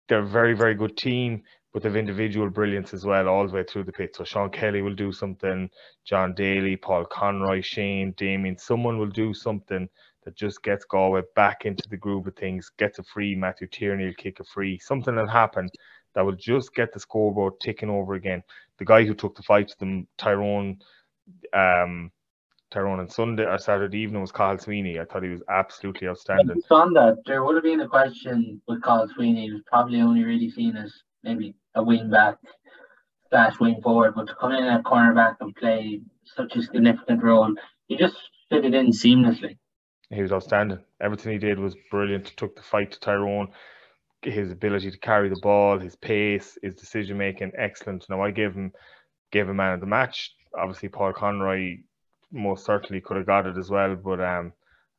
[0.08, 1.43] they're a very very good team,
[1.74, 4.16] but they've individual brilliance as well all the way through the pit.
[4.16, 5.70] So Sean Kelly will do something,
[6.06, 9.89] John Daly, Paul Conroy, Shane, Damien, someone will do something
[10.24, 14.06] that just gets Galway back into the groove of things, gets a free, Matthew Tierney
[14.06, 15.70] will kick a free, something will happen
[16.16, 18.41] that will just get the scoreboard ticking over again.
[18.80, 20.80] The guy who took the fight to them, Tyrone,
[21.53, 22.11] um,
[22.72, 24.99] Tyrone on Sunday or Saturday evening was Cathal Sweeney.
[24.99, 26.61] I thought he was absolutely outstanding.
[26.72, 29.45] On that, there would have been a question with Cathal Sweeney.
[29.45, 30.93] He was probably only really seen as
[31.24, 32.38] maybe a wing back
[33.30, 37.53] slash wing forward, but to come in at cornerback and play such a significant role,
[37.88, 38.18] he just
[38.49, 39.57] fitted in seamlessly.
[40.09, 40.80] He was outstanding.
[41.01, 42.26] Everything he did was brilliant.
[42.38, 43.49] Took the fight to Tyrone.
[44.26, 48.06] His ability to carry the ball, his pace, his decision making, excellent.
[48.10, 48.74] Now I gave him
[49.32, 50.34] gave him man of the match.
[50.58, 51.78] Obviously, Paul Conroy
[52.32, 54.52] most certainly could have got it as well, but um,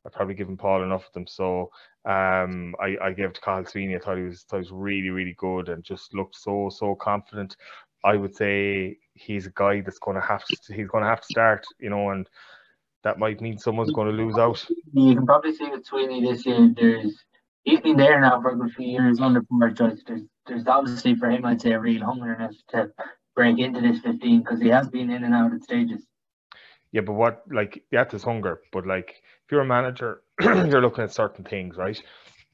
[0.05, 1.27] I've probably given Paul enough of them.
[1.27, 1.71] So
[2.05, 3.95] um, I, I gave to Cathal Sweeney.
[3.95, 6.95] I thought he was thought he was really, really good and just looked so, so
[6.95, 7.57] confident.
[8.03, 11.21] I would say he's a guy that's going to have to he's going to have
[11.21, 12.29] to start, you know, and
[13.03, 14.65] that might mean someone's going to lose out.
[14.93, 16.73] You can probably see with Sweeney this year.
[16.75, 17.23] There's
[17.67, 20.01] he's been there now for a good few years under Pádraig Joyce.
[20.07, 22.89] There's there's obviously for him, I'd say, a real hungerness to
[23.35, 26.07] break into this 15 because he has been in and out at stages.
[26.93, 28.61] Yeah, but what like that is hunger.
[28.71, 32.01] But like if you're a manager, you're looking at certain things, right?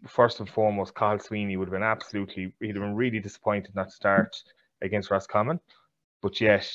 [0.07, 3.89] First and foremost, Cathal Sweeney would have been absolutely he'd have been really disappointed not
[3.89, 4.35] to start
[4.81, 5.59] against Roscommon.
[6.21, 6.67] But yet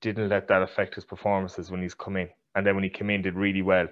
[0.00, 2.28] didn't let that affect his performances when he's come in.
[2.54, 3.86] And then when he came in, did really well.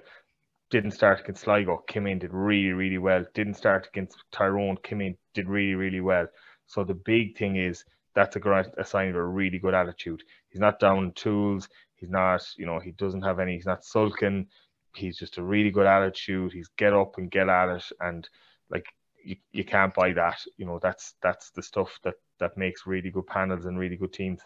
[0.71, 3.25] Didn't start against Sligo, came in, did really, really well.
[3.35, 6.27] Didn't start against Tyrone, came in, did really, really well.
[6.67, 10.23] So the big thing is that's a, a sign of a really good attitude.
[10.51, 11.69] He's not down tools.
[11.95, 14.47] He's not, you know, he doesn't have any, he's not sulking.
[14.95, 16.53] He's just a really good attitude.
[16.53, 17.85] He's get up and get at it.
[18.01, 18.29] And
[18.71, 18.87] like,
[19.25, 20.41] you, you can't buy that.
[20.57, 24.13] You know, that's, that's the stuff that, that makes really good panels and really good
[24.13, 24.41] teams.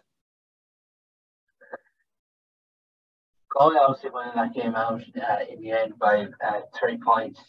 [3.52, 7.40] Galway obviously winning that game out uh, in the end by uh, three points.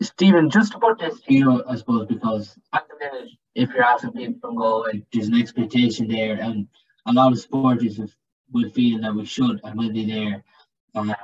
[0.00, 4.40] Stephen, just put this you, I suppose, because at the minute, if you're asking people
[4.40, 6.68] from Galway, there's an expectation there, and
[7.06, 7.98] a lot of supporters
[8.52, 10.44] will feel that we should and will be there
[10.94, 11.14] uh,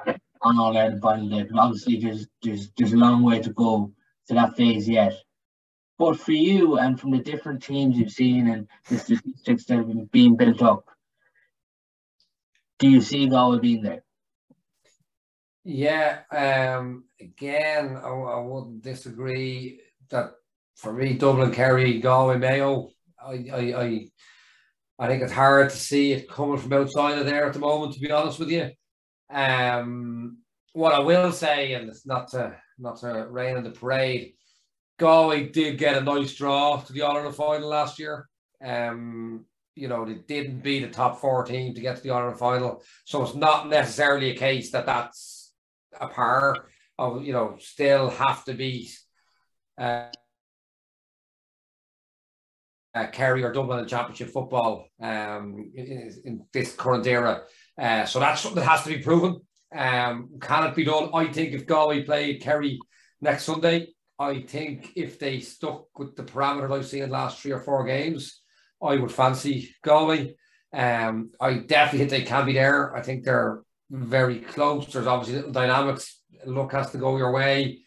[0.43, 1.47] on All Ireland final day.
[1.51, 3.93] But obviously, there's there's there's a long way to go
[4.29, 5.15] to that phase yet.
[5.99, 10.11] But for you and from the different teams you've seen and the statistics that have
[10.11, 10.89] been built up,
[12.81, 14.03] do you see Galway being there?
[15.65, 20.33] Yeah, um, again, I, I wouldn't disagree that
[20.77, 22.89] for me, Dublin, Kerry, Galway, Mayo,
[23.23, 24.09] I, I, I,
[24.99, 27.93] I think it's hard to see it coming from outside of there at the moment.
[27.93, 28.71] To be honest with you,
[29.31, 30.39] um,
[30.73, 34.33] what I will say, and it's not to not to rain on the parade,
[34.99, 38.27] Galway did get a nice draw to the All Ireland final last year.
[38.65, 39.45] Um,
[39.75, 42.83] you know, they didn't beat a top four team to get to the Ireland final.
[43.05, 45.53] So it's not necessarily a case that that's
[45.99, 46.67] a par
[46.99, 48.97] of, you know, still have to beat
[49.79, 50.07] uh,
[52.95, 57.43] uh, Kerry or Dublin in championship football um, in, in, this current era.
[57.79, 59.41] Uh, so that's something that has to be proven.
[59.75, 61.11] Um, can it be done?
[61.15, 62.81] I think if Galway played Kerry
[63.21, 67.61] next Sunday, I think if they stuck with the parameter I've seen last three or
[67.61, 68.43] four games,
[68.83, 70.35] I would fancy Galway.
[70.73, 72.95] Um, I definitely think they can be there.
[72.95, 74.93] I think they're very close.
[74.93, 76.21] There's obviously little dynamics.
[76.47, 77.81] Luck has to go your way.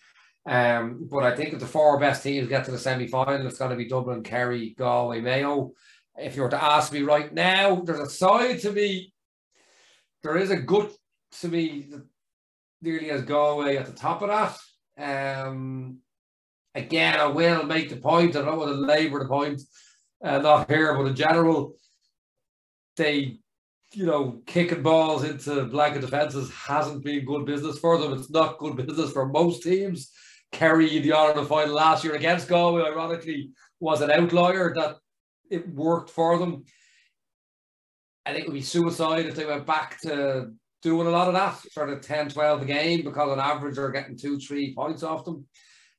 [0.46, 3.58] Um, but I think if the four best teams get to the semi final, it's
[3.58, 5.72] going to be Dublin, Kerry, Galway, Mayo.
[6.18, 9.14] If you were to ask me right now, there's a side to me.
[10.22, 10.92] There is a good
[11.40, 11.88] to me
[12.82, 15.46] nearly as Galway at the top of that.
[15.46, 16.00] Um,
[16.76, 18.36] again, I will make the point.
[18.36, 19.62] I don't want to labour the point
[20.24, 21.76] uh, not here, but in general,
[22.96, 23.38] they,
[23.92, 28.14] you know, kicking balls into blanket defences hasn't been good business for them.
[28.14, 30.12] It's not good business for most teams.
[30.52, 34.98] Kerry the Ireland final last year against Galway, ironically, was an outlier that
[35.50, 36.64] it worked for them.
[38.26, 40.52] I think it would be suicide if they went back to
[40.82, 43.90] doing a lot of that, sort of 10, 12 a game, because on average they're
[43.90, 45.46] getting two, three points off them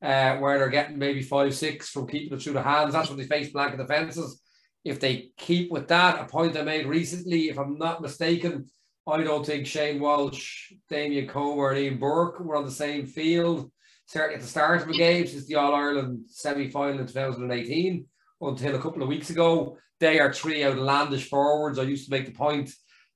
[0.02, 2.92] uh, where they're getting maybe five, six from keeping it through the hands.
[2.92, 4.40] That's when they face blanket defences.
[4.84, 8.66] If they keep with that, a point I made recently, if I'm not mistaken,
[9.06, 13.70] I don't think Shane Walsh, Damien Comer, and Ian Burke were on the same field,
[14.06, 18.06] certainly at the start of the game since the All Ireland semi final in 2018
[18.40, 19.76] until a couple of weeks ago.
[20.00, 21.78] They are three outlandish forwards.
[21.78, 22.70] I used to make the point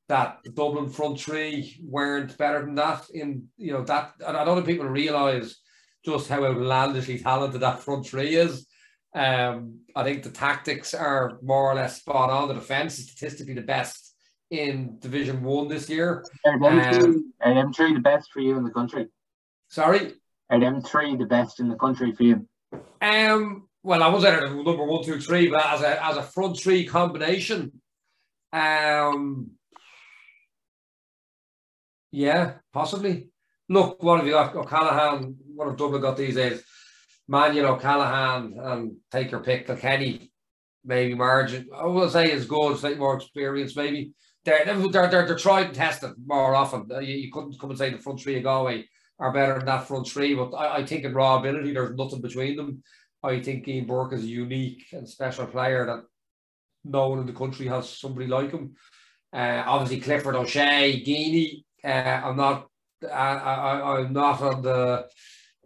[0.08, 3.08] that the Dublin front three weren't better than that.
[3.10, 5.60] In you know that, and I don't think people realise
[6.08, 8.66] just how outlandishly talented that front three is.
[9.14, 12.48] Um, I think the tactics are more or less spot on.
[12.48, 14.14] The defense is statistically the best
[14.50, 16.24] in Division One this year.
[16.46, 19.08] Are them, um, three, are them three the best for you in the country?
[19.68, 20.14] Sorry,
[20.48, 22.48] are them three the best in the country for you?
[23.02, 26.58] Um, well, I was at number one, two, three, but as a as a front
[26.58, 27.80] three combination,
[28.52, 29.50] um,
[32.10, 33.28] yeah, possibly
[33.68, 34.54] look, what have you got?
[34.54, 36.62] O'Callaghan, what have Dublin got these days?
[37.28, 39.66] Mannion, O'Callaghan, and take your pick.
[39.80, 40.32] Kenny,
[40.84, 41.68] maybe margin.
[41.74, 44.12] I will say is good, slightly more experience, maybe.
[44.44, 46.86] They're, they're, they're, they're tried and tested more often.
[47.02, 48.86] You, you couldn't come and say the front three of Galway
[49.18, 52.22] are better than that front three, but I, I think in raw ability, there's nothing
[52.22, 52.82] between them.
[53.22, 56.04] I think Ian Burke is a unique and special player that
[56.84, 58.74] no one in the country has somebody like him.
[59.32, 61.64] Uh, obviously, Clifford O'Shea, Geaney.
[61.84, 62.68] Uh, I'm not
[63.04, 65.06] I, I'm not on the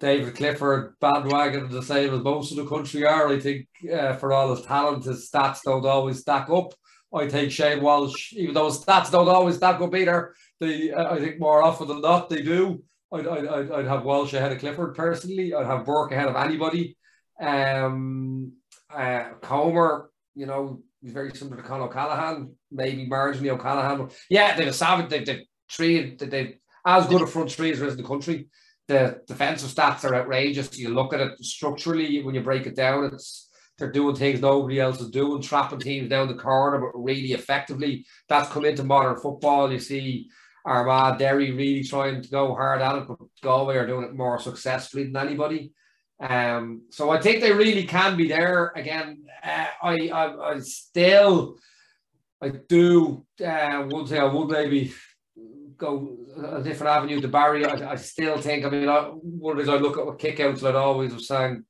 [0.01, 3.29] David Clifford bandwagon the same as most of the country are.
[3.29, 6.75] I think uh, for all his talent, his stats don't always stack up.
[7.15, 11.15] I think Shane Walsh, even though his stats don't always stack up either, they, uh,
[11.15, 12.83] I think more often than not they do.
[13.13, 15.55] I'd, I'd, I'd have Walsh ahead of Clifford personally.
[15.55, 16.97] I'd have Burke ahead of anybody.
[17.41, 18.55] Um,
[18.93, 24.09] uh, Comer, you know, he's very similar to Con O'Callaghan, maybe marginally O'Callaghan.
[24.31, 27.89] yeah, they've a savage, they've, they've three, they've as good a front three as there
[27.89, 28.49] is in the country.
[28.89, 30.77] The defensive stats are outrageous.
[30.77, 34.81] You look at it structurally when you break it down, it's they're doing things nobody
[34.81, 38.07] else is doing, trapping teams down the corner, but really effectively.
[38.29, 39.73] That's come into modern football.
[39.73, 40.29] You see
[40.65, 44.39] Armagh, Derry really trying to go hard at it, but Galway are doing it more
[44.39, 45.73] successfully than anybody.
[46.21, 49.25] Um, so I think they really can be there again.
[49.43, 51.57] Uh, I, I, I still,
[52.41, 53.27] I do.
[53.45, 54.93] Uh, one thing I would maybe
[55.83, 56.17] go
[56.57, 57.67] a different avenue to Barry.
[57.67, 58.65] I, I still think.
[58.65, 60.67] I mean, I, one of I look at kickouts.
[60.67, 61.65] I'd always have sang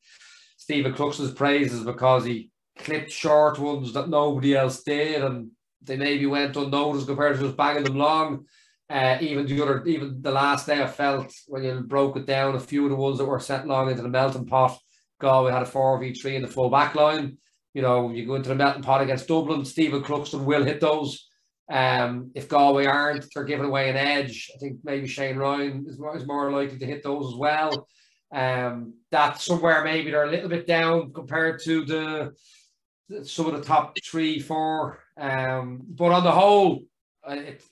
[0.57, 5.51] Stephen Cluxton's praises because he clipped short ones that nobody else did, and
[5.83, 8.45] they maybe went unnoticed compared to just banging them long.
[8.89, 12.55] Uh, even the other, even the last day, I felt when you broke it down,
[12.55, 14.79] a few of the ones that were sent long into the melting pot.
[15.19, 17.39] Galway had a four v three in the full back line.
[17.73, 19.65] You know, you go into the melting pot against Dublin.
[19.65, 21.29] Stephen Cluxton will hit those.
[21.71, 24.51] Um, if Galway aren't, they're giving away an edge.
[24.55, 27.89] I think maybe Shane Ryan is more, is more likely to hit those as well.
[28.35, 33.63] Um, that's somewhere maybe they're a little bit down compared to the, some of the
[33.63, 35.01] top three, four.
[35.19, 36.83] Um, but on the whole,
[37.29, 37.63] it,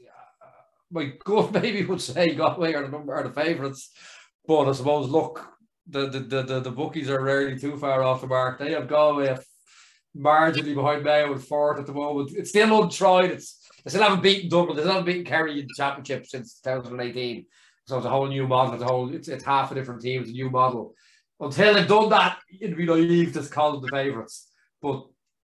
[0.90, 3.90] my gut maybe would say Galway are the number are the favourites,
[4.46, 5.46] but I suppose look,
[5.86, 8.58] the the, the the the bookies are rarely too far off the mark.
[8.58, 9.36] They have Galway
[10.16, 12.32] marginally behind Mayo with fourth at the moment.
[12.34, 13.30] It's still untried.
[13.30, 14.76] It's they still haven't beaten Dublin.
[14.76, 17.46] They still haven't beaten Kerry in the championship since 2018.
[17.86, 18.74] So it's a whole new model.
[18.74, 19.14] It's a whole.
[19.14, 20.22] It's, it's half a different team.
[20.22, 20.94] It's a new model.
[21.40, 24.48] Until they've done that, it'd be naive to call them the favourites.
[24.82, 25.06] But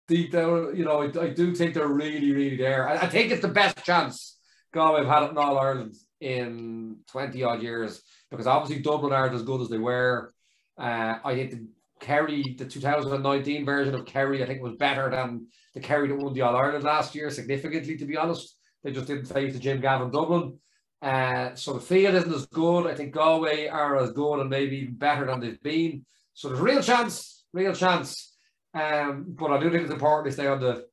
[0.08, 2.88] down, you know, I, I, do think they're really, really there.
[2.88, 4.38] I, I think it's the best chance
[4.74, 9.36] Galway have had it in All Ireland in 20 odd years because obviously Dublin aren't
[9.36, 10.34] as good as they were.
[10.78, 11.68] Uh, I think the
[12.04, 16.34] Kerry, the 2019 version of Kerry, I think was better than the Kerry that won
[16.34, 18.58] the All Ireland last year, significantly, to be honest.
[18.84, 20.60] They just didn't face the Jim Gavin Dublin.
[21.02, 22.88] Uh, so the field isn't as good.
[22.88, 26.06] I think Galway are as good and maybe even better than they've been.
[26.34, 28.36] So there's real chance, real chance.
[28.74, 30.86] Um, but I do think it's important to stay on the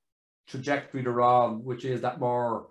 [0.46, 2.68] trajectory they're on, which is that more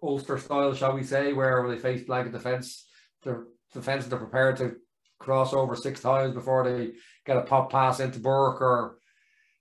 [0.00, 2.86] Ulster style, shall we say, where they face blanket defence,
[3.24, 4.76] their defence they're prepared to
[5.18, 6.92] cross over six times before they
[7.28, 8.98] get a pop pass into Burke or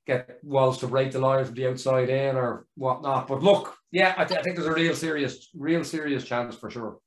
[0.07, 3.27] get Walsh to break the line from the outside in or whatnot.
[3.27, 6.71] But look, yeah, I, th- I think there's a real serious, real serious chance for
[6.71, 6.97] sure.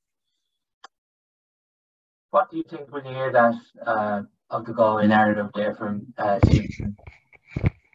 [2.30, 3.54] What do you think when you hear that
[3.84, 6.96] uh, of the Galway narrative there from uh, Stephen?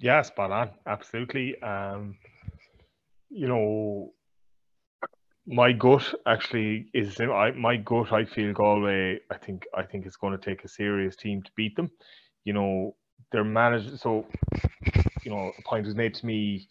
[0.01, 0.71] Yeah, spot on.
[0.87, 1.61] Absolutely.
[1.61, 2.15] Um,
[3.29, 4.13] you know,
[5.47, 8.11] my gut actually is I, my gut.
[8.11, 9.19] I feel Galway.
[9.31, 11.91] I think I think it's going to take a serious team to beat them.
[12.45, 12.95] You know,
[13.31, 13.99] they're managed.
[13.99, 14.25] So,
[15.23, 16.67] you know, a point was made to me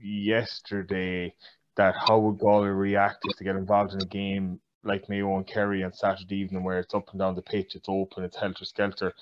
[0.00, 1.34] yesterday
[1.76, 5.46] that how would Galway react if they get involved in a game like Mayo and
[5.46, 8.64] Kerry on Saturday evening, where it's up and down the pitch, it's open, it's helter
[8.64, 9.12] skelter.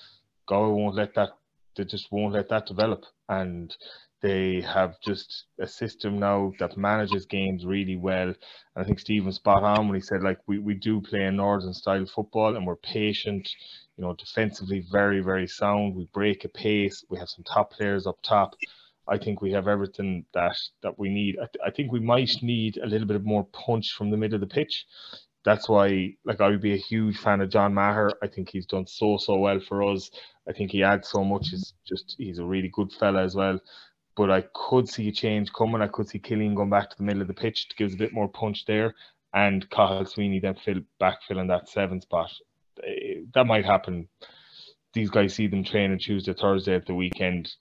[0.45, 1.29] Galway won't let that.
[1.75, 3.75] They just won't let that develop, and
[4.23, 8.29] they have just a system now that manages games really well.
[8.29, 8.35] And
[8.77, 11.73] I think Stephen spot on when he said like we, we do play a northern
[11.73, 13.49] style football and we're patient,
[13.97, 15.93] you know, defensively very, very sound.
[15.93, 17.03] We break a pace.
[17.09, 18.55] We have some top players up top.
[19.09, 21.35] I think we have everything that that we need.
[21.37, 24.35] I, th- I think we might need a little bit more punch from the middle
[24.35, 24.85] of the pitch.
[25.43, 28.09] That's why, like, I would be a huge fan of John Maher.
[28.23, 30.09] I think he's done so so well for us.
[30.47, 31.49] I think he adds so much.
[31.49, 33.59] He's just he's a really good fella as well
[34.15, 35.81] but I could see a change coming.
[35.81, 37.93] I could see Cillian going back to the middle of the pitch to give us
[37.93, 38.93] a bit more punch there,
[39.33, 42.31] and Cathal Sweeney then fill backfilling that seven spot.
[42.83, 44.07] Eh, that might happen.
[44.93, 47.51] These guys see them training Tuesday, Thursday at the weekend.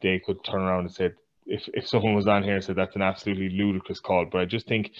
[0.00, 1.10] They could turn around and say,
[1.46, 4.44] if if someone was on here and said that's an absolutely ludicrous call, but I
[4.44, 4.92] just think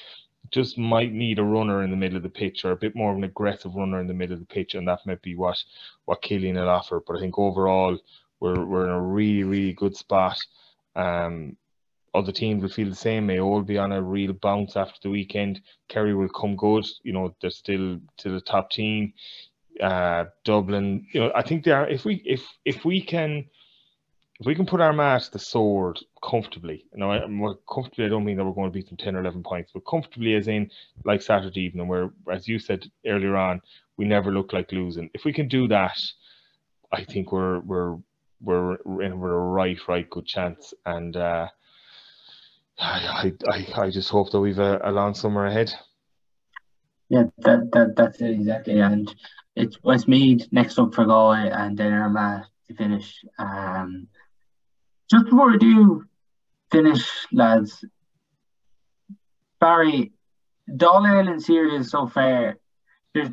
[0.51, 3.13] just might need a runner in the middle of the pitch or a bit more
[3.13, 5.63] of an aggressive runner in the middle of the pitch, and that might be what
[6.05, 7.03] what Cillian will offer.
[7.07, 7.99] But I think overall
[8.41, 10.39] we're we're in a really really good spot.
[10.97, 11.57] Um,
[12.15, 13.27] other teams will feel the same.
[13.27, 15.61] May all be on a real bounce after the weekend.
[15.89, 16.87] Kerry will come good.
[17.03, 19.13] You know, they're still to the top team.
[19.81, 21.89] Uh, Dublin, you know, I think they are.
[21.89, 23.47] If we if if we can
[24.41, 28.09] if we can put our match the sword comfortably, you know, I'm more comfortably, I
[28.09, 30.49] don't mean that we're going to beat them 10 or 11 points, but comfortably as
[30.49, 30.71] in
[31.05, 33.61] like Saturday evening, where, as you said earlier on,
[33.99, 35.11] we never look like losing.
[35.13, 35.99] If we can do that,
[36.91, 37.99] I think we're we're
[38.43, 40.75] we're in we're a right, right good chance.
[40.87, 41.49] And uh,
[42.79, 45.73] I, I, I just hope that we've a, a long summer ahead.
[47.09, 48.81] Yeah, that, that that's it exactly.
[48.81, 49.13] And
[49.57, 53.25] it's Westmeath next up for Galway and then Armagh to finish.
[53.39, 54.07] Um,
[55.11, 56.05] just before we do
[56.71, 57.85] finish, lads,
[59.61, 60.13] Barry,
[60.81, 62.59] All-Ireland series so far,
[63.13, 63.31] there's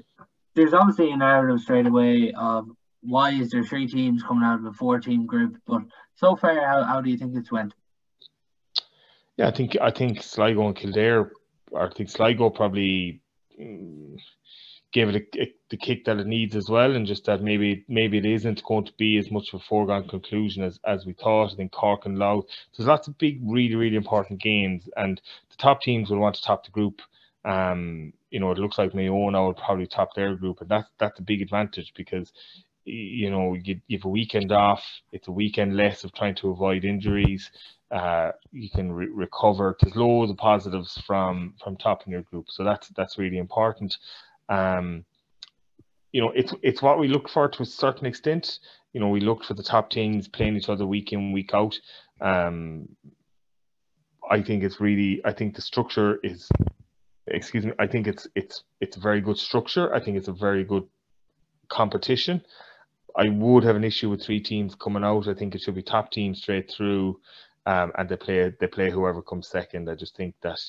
[0.55, 2.67] there's obviously a narrative straight away of
[3.07, 5.57] why is there three teams coming out of a four team group?
[5.65, 5.83] But
[6.15, 7.73] so far, how, how do you think it's went?
[9.37, 11.31] Yeah, I think I think Sligo and Kildare,
[11.75, 13.21] I think Sligo probably
[13.59, 14.17] mm,
[14.91, 17.85] gave it a, a, the kick that it needs as well, and just that maybe
[17.87, 21.13] maybe it isn't going to be as much of a foregone conclusion as, as we
[21.13, 21.53] thought.
[21.53, 22.45] I think Cork and Louth.
[22.75, 26.41] There's lots of big, really, really important games, and the top teams will want to
[26.41, 27.01] top the group.
[27.45, 30.89] Um, you know, it looks like Mayo now will probably top their group, and that's
[30.97, 32.33] that's a big advantage because
[32.88, 34.83] you know you, you have a weekend off.
[35.11, 37.51] It's a weekend less of trying to avoid injuries
[37.91, 39.75] uh, you can re- recover.
[39.79, 43.97] There's loads of positives from from topping your group, so that's that's really important.
[44.49, 45.05] Um,
[46.11, 48.59] you know, it's it's what we look for to a certain extent.
[48.93, 51.79] You know, we look for the top teams playing each other week in week out.
[52.19, 52.89] Um,
[54.29, 55.21] I think it's really.
[55.23, 56.49] I think the structure is.
[57.27, 57.73] Excuse me.
[57.79, 59.93] I think it's it's it's a very good structure.
[59.93, 60.83] I think it's a very good
[61.69, 62.41] competition.
[63.18, 65.28] I would have an issue with three teams coming out.
[65.28, 67.20] I think it should be top teams straight through
[67.68, 69.89] um, and they play they play whoever comes second.
[69.89, 70.59] I just think that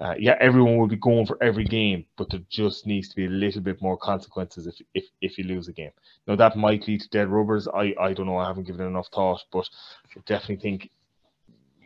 [0.00, 3.26] uh, yeah, everyone will be going for every game, but there just needs to be
[3.26, 5.90] a little bit more consequences if if, if you lose a game.
[6.26, 7.68] Now that might lead to dead rubbers.
[7.68, 8.38] I, I don't know.
[8.38, 9.68] I haven't given enough thought, but
[10.16, 10.90] I definitely think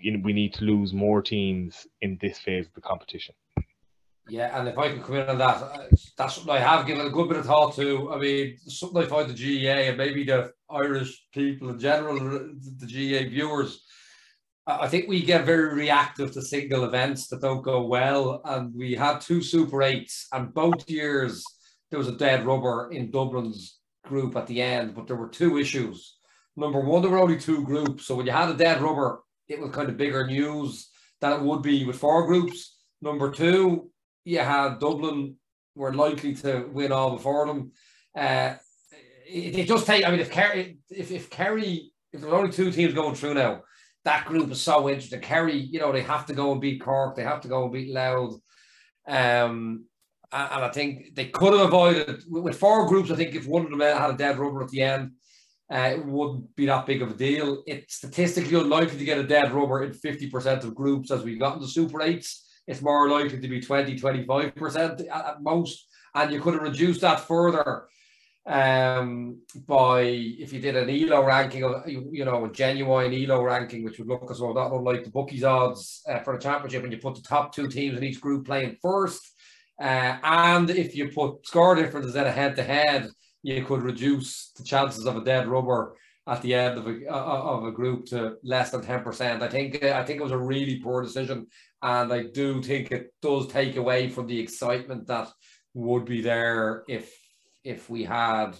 [0.00, 3.34] you know, we need to lose more teams in this phase of the competition.
[4.28, 7.06] Yeah, and if I can come in on that, uh, that's something I have given
[7.06, 8.12] a good bit of thought to.
[8.12, 12.86] I mean, something I find the GAA and maybe the Irish people in general, the
[12.86, 13.82] GAA viewers
[14.68, 18.42] I think we get very reactive to single events that don't go well.
[18.44, 21.42] And we had two Super Eights, and both years
[21.90, 25.56] there was a dead rubber in Dublin's group at the end, but there were two
[25.56, 26.18] issues.
[26.54, 28.04] Number one, there were only two groups.
[28.04, 30.90] So when you had a dead rubber, it was kind of bigger news
[31.22, 32.76] than it would be with four groups.
[33.00, 33.90] Number two,
[34.24, 35.36] you had Dublin
[35.74, 37.72] were likely to win all before them.
[38.16, 38.54] Uh,
[39.26, 42.70] it, it just take, I mean, if Kerry, if, if Kerry, if there's only two
[42.70, 43.62] teams going through now,
[44.04, 45.20] that group is so interesting.
[45.20, 47.72] Kerry, you know, they have to go and beat Cork, they have to go and
[47.72, 48.40] beat Louth.
[49.06, 49.84] Um,
[50.30, 53.10] and I think they could have avoided with four groups.
[53.10, 55.12] I think if one of them had a dead rubber at the end,
[55.72, 57.62] uh, it wouldn't be that big of a deal.
[57.66, 61.56] It's statistically unlikely to get a dead rubber in 50% of groups as we got
[61.56, 62.40] in the Super 8s.
[62.68, 65.88] It's more likely to be 20, 25% at most.
[66.14, 67.88] And you could have reduced that further
[68.48, 73.84] um, by if you did an ELO ranking of you know a genuine ELO ranking,
[73.84, 76.92] which would look as well not unlike the bookies odds uh, for the championship, and
[76.92, 79.34] you put the top two teams in each group playing first,
[79.80, 83.10] uh, and if you put score differences in a head to head,
[83.42, 85.94] you could reduce the chances of a dead rubber
[86.26, 89.42] at the end of a uh, of a group to less than ten percent.
[89.42, 91.48] I think I think it was a really poor decision,
[91.82, 95.28] and I do think it does take away from the excitement that
[95.74, 97.14] would be there if
[97.64, 98.52] if we had.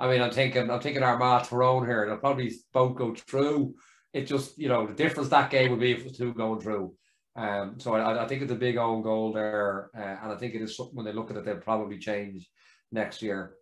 [0.00, 2.06] I mean, I'm thinking, I'm thinking Armagh Tyrone here.
[2.06, 3.74] They'll probably both go through.
[4.12, 6.60] It just, you know, the difference that game would be if it was two going
[6.60, 6.94] through.
[7.36, 10.54] Um, so I, I think it's a big own goal there, uh, and I think
[10.54, 12.48] it is something when they look at it, they'll probably change
[12.92, 13.54] next year.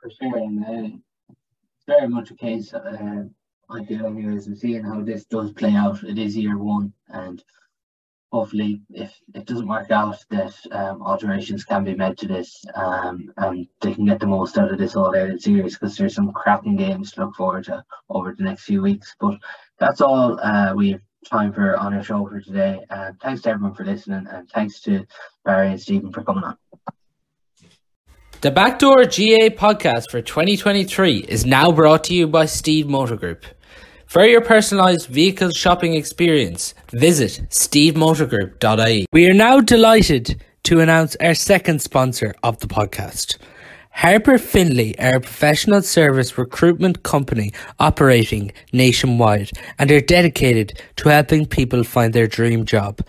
[0.00, 0.96] For sure, and uh,
[1.28, 2.72] it's very much a case.
[2.72, 3.24] Uh,
[3.72, 6.02] I feel anyways, I'm seeing how this does play out.
[6.02, 7.42] It is year one, and
[8.32, 13.30] hopefully if it doesn't work out that um, alterations can be made to this um,
[13.36, 16.32] and they can get the most out of this all Ireland series because there's some
[16.32, 19.34] cracking games to look forward to over the next few weeks but
[19.78, 23.50] that's all uh, we have time for on our show for today uh, thanks to
[23.50, 25.04] everyone for listening and thanks to
[25.44, 26.56] Barry and Stephen for coming on
[28.40, 33.44] the Backdoor GAA podcast for 2023 is now brought to you by Steede Motor Group.
[34.12, 39.06] For your personalised vehicle shopping experience, visit steedemotorgroup.ie.
[39.10, 43.38] We are now delighted to announce our second sponsor of the podcast.
[43.92, 51.46] Harper Finley are a professional service recruitment company operating nationwide and are dedicated to helping
[51.46, 53.00] people find their dream job.